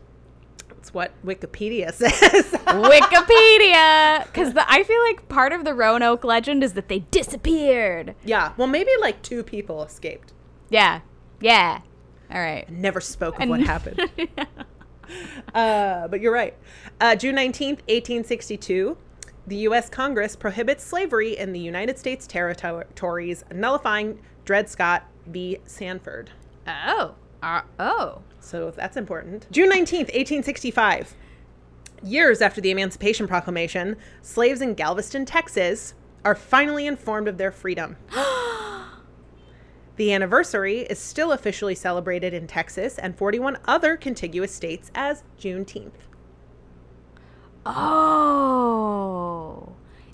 [0.69, 2.11] That's what Wikipedia says.
[2.11, 8.15] Wikipedia, because I feel like part of the Roanoke legend is that they disappeared.
[8.23, 10.33] yeah, well, maybe like two people escaped.
[10.69, 11.01] Yeah,
[11.41, 11.81] yeah.
[12.31, 12.69] All right.
[12.69, 14.01] Never spoke of And- what happened.
[15.53, 16.55] uh, but you're right.
[16.99, 18.97] Uh, June 19th, 1862,
[19.45, 19.89] the U.S.
[19.89, 25.59] Congress prohibits slavery in the United States territories, nullifying Dred Scott v.
[25.65, 26.29] Sandford.
[26.67, 27.15] Oh.
[27.41, 28.21] Uh, oh.
[28.39, 29.47] So that's important.
[29.51, 31.15] June 19th, 1865.
[32.03, 37.97] Years after the Emancipation Proclamation, slaves in Galveston, Texas are finally informed of their freedom.
[39.95, 45.91] the anniversary is still officially celebrated in Texas and 41 other contiguous states as Juneteenth.
[47.65, 48.47] Oh.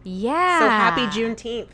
[0.04, 0.60] Yeah.
[0.60, 1.70] So happy Juneteenth.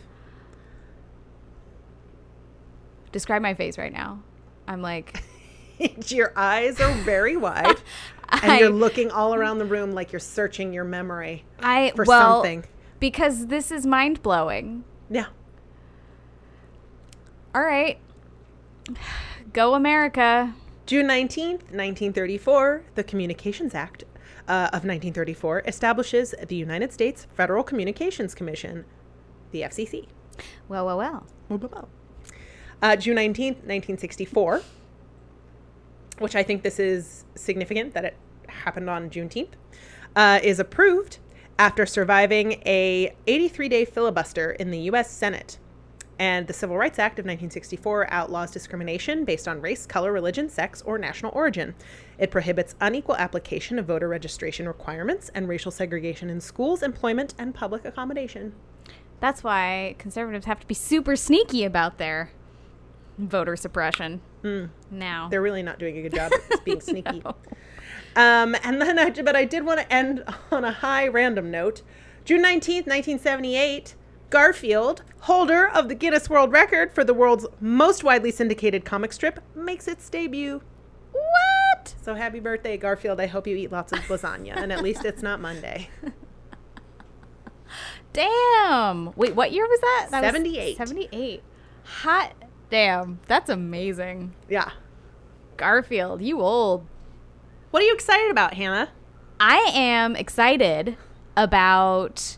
[3.12, 4.22] Describe my face right now.
[4.68, 5.24] I'm like,
[6.08, 7.78] Your eyes are very wide,
[8.44, 12.36] and you're looking all around the room like you're searching your memory I for well,
[12.36, 12.66] something.
[13.00, 14.84] because this is mind blowing.
[15.10, 15.28] Yeah.
[17.56, 17.98] All right.
[19.54, 20.54] Go America.
[20.86, 24.04] June 19th, 1934, the Communications Act
[24.48, 28.86] uh, of 1934 establishes the United States Federal Communications Commission,
[29.52, 30.08] the FCC.
[30.68, 31.90] Well, well, Well, well, well.
[32.82, 34.62] Uh, June 19th, 1964,
[36.20, 38.18] which I think this is significant that it
[38.48, 39.50] happened on Juneteenth,
[40.16, 41.20] uh, is approved
[41.58, 45.12] after surviving a 83-day filibuster in the U.S.
[45.12, 45.60] Senate.
[46.18, 50.82] And the Civil Rights Act of 1964 outlaws discrimination based on race, color, religion, sex,
[50.82, 51.76] or national origin.
[52.18, 57.56] It prohibits unequal application of voter registration requirements and racial segregation in schools, employment, and
[57.56, 58.54] public accommodation.
[59.20, 62.32] That's why conservatives have to be super sneaky about their
[63.20, 64.22] voter suppression.
[64.44, 65.26] Now.
[65.26, 65.30] Hmm.
[65.30, 67.22] They're really not doing a good job at being sneaky.
[68.16, 71.82] Um, and then, I, but I did want to end on a high random note.
[72.26, 73.96] June 19th, 1978,
[74.30, 79.40] Garfield, holder of the Guinness World Record for the world's most widely syndicated comic strip,
[79.56, 80.62] makes its debut.
[81.12, 81.96] what?
[82.02, 83.20] So happy birthday, Garfield.
[83.20, 85.90] I hope you eat lots of lasagna, and at least it's not Monday.
[88.14, 89.14] Damn.
[89.16, 90.08] Wait, what year was that?
[90.12, 90.78] that was 78.
[90.78, 91.44] 78.
[91.84, 92.34] Hot
[92.70, 93.20] damn.
[93.28, 94.34] That's amazing.
[94.48, 94.72] Yeah.
[95.58, 96.86] Garfield, you old.
[97.72, 98.90] What are you excited about, Hannah?
[99.40, 100.98] I am excited
[101.36, 102.38] about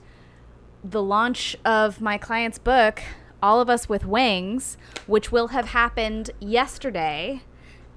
[0.84, 3.02] the launch of my client's book,
[3.42, 4.78] All of Us with Wings,
[5.08, 7.42] which will have happened yesterday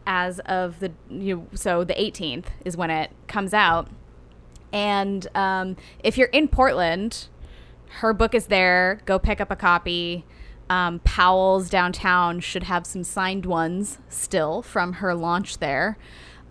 [0.07, 3.89] as of the you so the 18th is when it comes out.
[4.73, 7.29] And um, if you're in Portland,
[8.01, 9.01] her book is there.
[9.07, 10.25] Go pick up a copy.
[10.75, 15.97] Um, Powell's downtown should have some signed ones still from her launch there.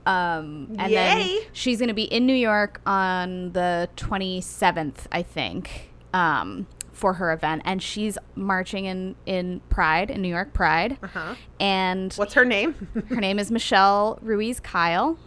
[0.06, 5.92] Um, and then she's going to be in New York on the 27th, I think,
[6.14, 7.64] um, for her event.
[7.66, 11.00] And she's marching in, in Pride, in New York Pride.
[11.04, 11.36] Uh-huh.
[11.60, 12.88] And What's her name?
[13.10, 15.18] her name is Michelle Ruiz Keil.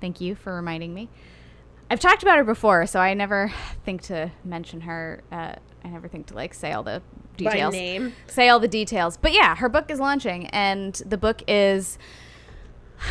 [0.00, 1.10] Thank you for reminding me.
[1.90, 3.52] I've talked about her before, so I never
[3.84, 5.20] think to mention her.
[5.30, 7.02] Uh, I never think to like say all the
[7.42, 7.72] By details.
[7.72, 8.14] name.
[8.26, 9.16] Say all the details.
[9.16, 11.98] But yeah, her book is launching, and the book is.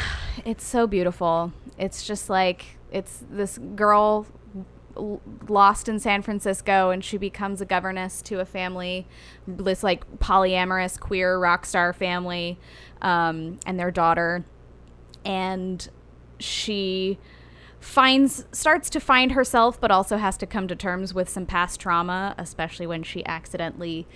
[0.45, 1.51] It's so beautiful.
[1.79, 4.27] It's just like it's this girl
[5.47, 9.07] lost in San Francisco and she becomes a governess to a family,
[9.47, 12.59] this like polyamorous queer rock star family,
[13.01, 14.45] um, and their daughter.
[15.25, 15.87] And
[16.39, 17.17] she
[17.79, 21.79] finds starts to find herself but also has to come to terms with some past
[21.79, 24.07] trauma especially when she accidentally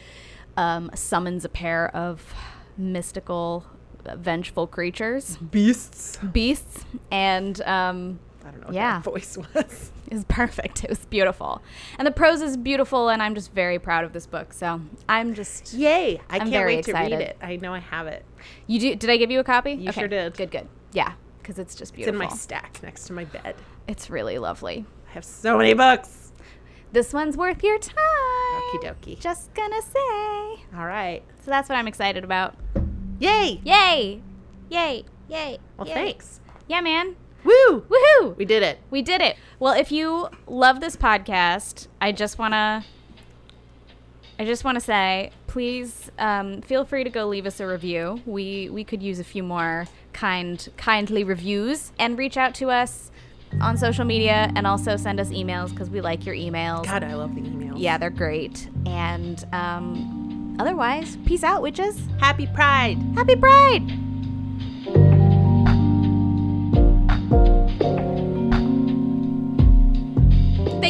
[0.57, 2.33] um, summons a pair of
[2.77, 3.65] mystical
[4.17, 6.17] vengeful creatures Beasts.
[6.33, 8.93] beasts and um, I don't know what Yeah.
[8.97, 9.91] that voice was.
[10.07, 10.83] it was perfect.
[10.83, 11.61] It was beautiful,
[11.99, 14.51] and the prose is beautiful, and I'm just very proud of this book.
[14.51, 16.19] So I'm just Yay!
[16.29, 17.37] I I'm can't wait to read it.
[17.41, 18.25] I know I have it.
[18.65, 18.95] you do.
[18.95, 19.73] Did I give you a copy?
[19.73, 20.35] You sure did.
[20.35, 20.67] Good, good.
[20.91, 22.21] Yeah, because it's just beautiful.
[22.21, 23.55] It's in my stack next to my bed.
[23.87, 24.85] it's really lovely.
[25.09, 26.31] I have so many books.
[26.91, 27.95] This one's worth your time.
[28.53, 29.19] Okie dokie.
[29.19, 30.63] Just gonna say.
[30.75, 31.21] All right.
[31.43, 32.55] So that's what I'm excited about.
[33.19, 33.61] Yay!
[33.63, 34.21] Yay!
[34.69, 35.05] Yay!
[35.29, 35.59] Yay!
[35.77, 35.93] Well, yay.
[35.93, 36.39] thanks.
[36.67, 37.15] Yeah, man.
[37.43, 37.85] Woo!
[37.89, 38.35] Woohoo!
[38.35, 38.79] We did it.
[38.89, 39.37] We did it.
[39.59, 42.83] Well, if you love this podcast, I just want to
[44.41, 48.21] I just want to say, please um, feel free to go leave us a review.
[48.25, 53.11] We we could use a few more kind kindly reviews and reach out to us
[53.59, 56.85] on social media and also send us emails because we like your emails.
[56.85, 57.75] God, I love the emails.
[57.77, 58.69] Yeah, they're great.
[58.85, 61.99] And um, otherwise, peace out, witches.
[62.19, 62.97] Happy Pride.
[63.15, 64.10] Happy Pride.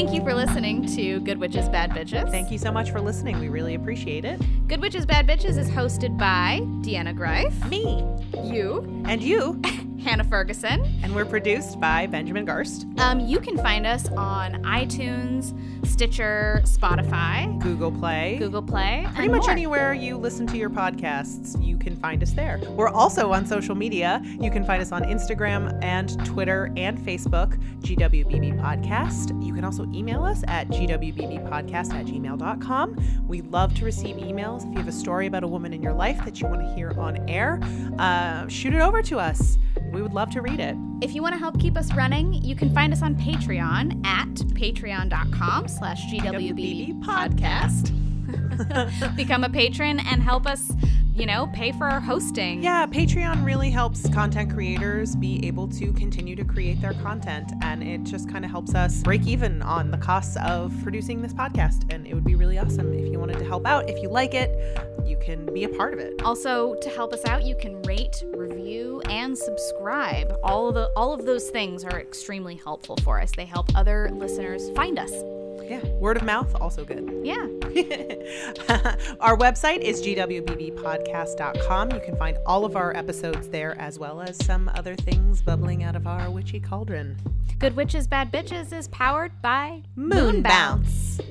[0.02, 2.32] Thank you for listening to Good Witches Bad Bitches.
[2.32, 3.40] Thank you so much for listening.
[3.40, 4.42] We really appreciate it.
[4.68, 8.04] Good Witches Bad Bitches is hosted by Deanna Greif, Me
[8.44, 9.62] you, and you.
[10.04, 10.82] Hannah Ferguson.
[11.04, 15.54] And we're produced by Benjamin Garst, Um, you can find us on iTunes,
[15.86, 18.38] Stitcher, Spotify, Google Play.
[18.40, 19.52] Google Play, Pretty much more.
[19.52, 22.60] anywhere you listen to your podcasts, you can find us there.
[22.72, 24.22] We're also on social media.
[24.40, 29.44] You can find us on Instagram and Twitter and Facebook, GWBB Podcast.
[29.46, 33.26] You can also email us at gwbbpodcast at gmail.com.
[33.28, 34.64] We love to receive emails.
[34.66, 36.74] If you have a story about a woman in your life that you want to
[36.76, 37.60] hear on air,
[38.00, 39.58] uh, shoot it over to us.
[39.92, 40.76] We would love to read it.
[41.02, 44.30] If you want to help keep us running, you can find us on Patreon at
[44.34, 47.92] patreon.com slash GWBB podcast.
[49.16, 50.72] Become a patron and help us,
[51.14, 52.64] you know, pay for our hosting.
[52.64, 57.52] Yeah, Patreon really helps content creators be able to continue to create their content.
[57.62, 61.34] And it just kind of helps us break even on the costs of producing this
[61.34, 61.92] podcast.
[61.94, 63.90] And it would be really awesome if you wanted to help out.
[63.90, 64.50] If you like it,
[65.06, 66.22] you can be a part of it.
[66.24, 70.34] Also, to help us out, you can rate, review, and subscribe.
[70.44, 73.32] All of the all of those things are extremely helpful for us.
[73.36, 75.12] They help other listeners find us.
[75.72, 77.22] Yeah, word of mouth, also good.
[77.24, 77.38] Yeah.
[79.22, 81.92] our website is gwbbpodcast.com.
[81.92, 85.86] You can find all of our episodes there, as well as some other things bubbling
[85.86, 87.16] out of our witchy cauldron.
[87.58, 91.22] Good Witches Bad Bitches is powered by Moon Bounce.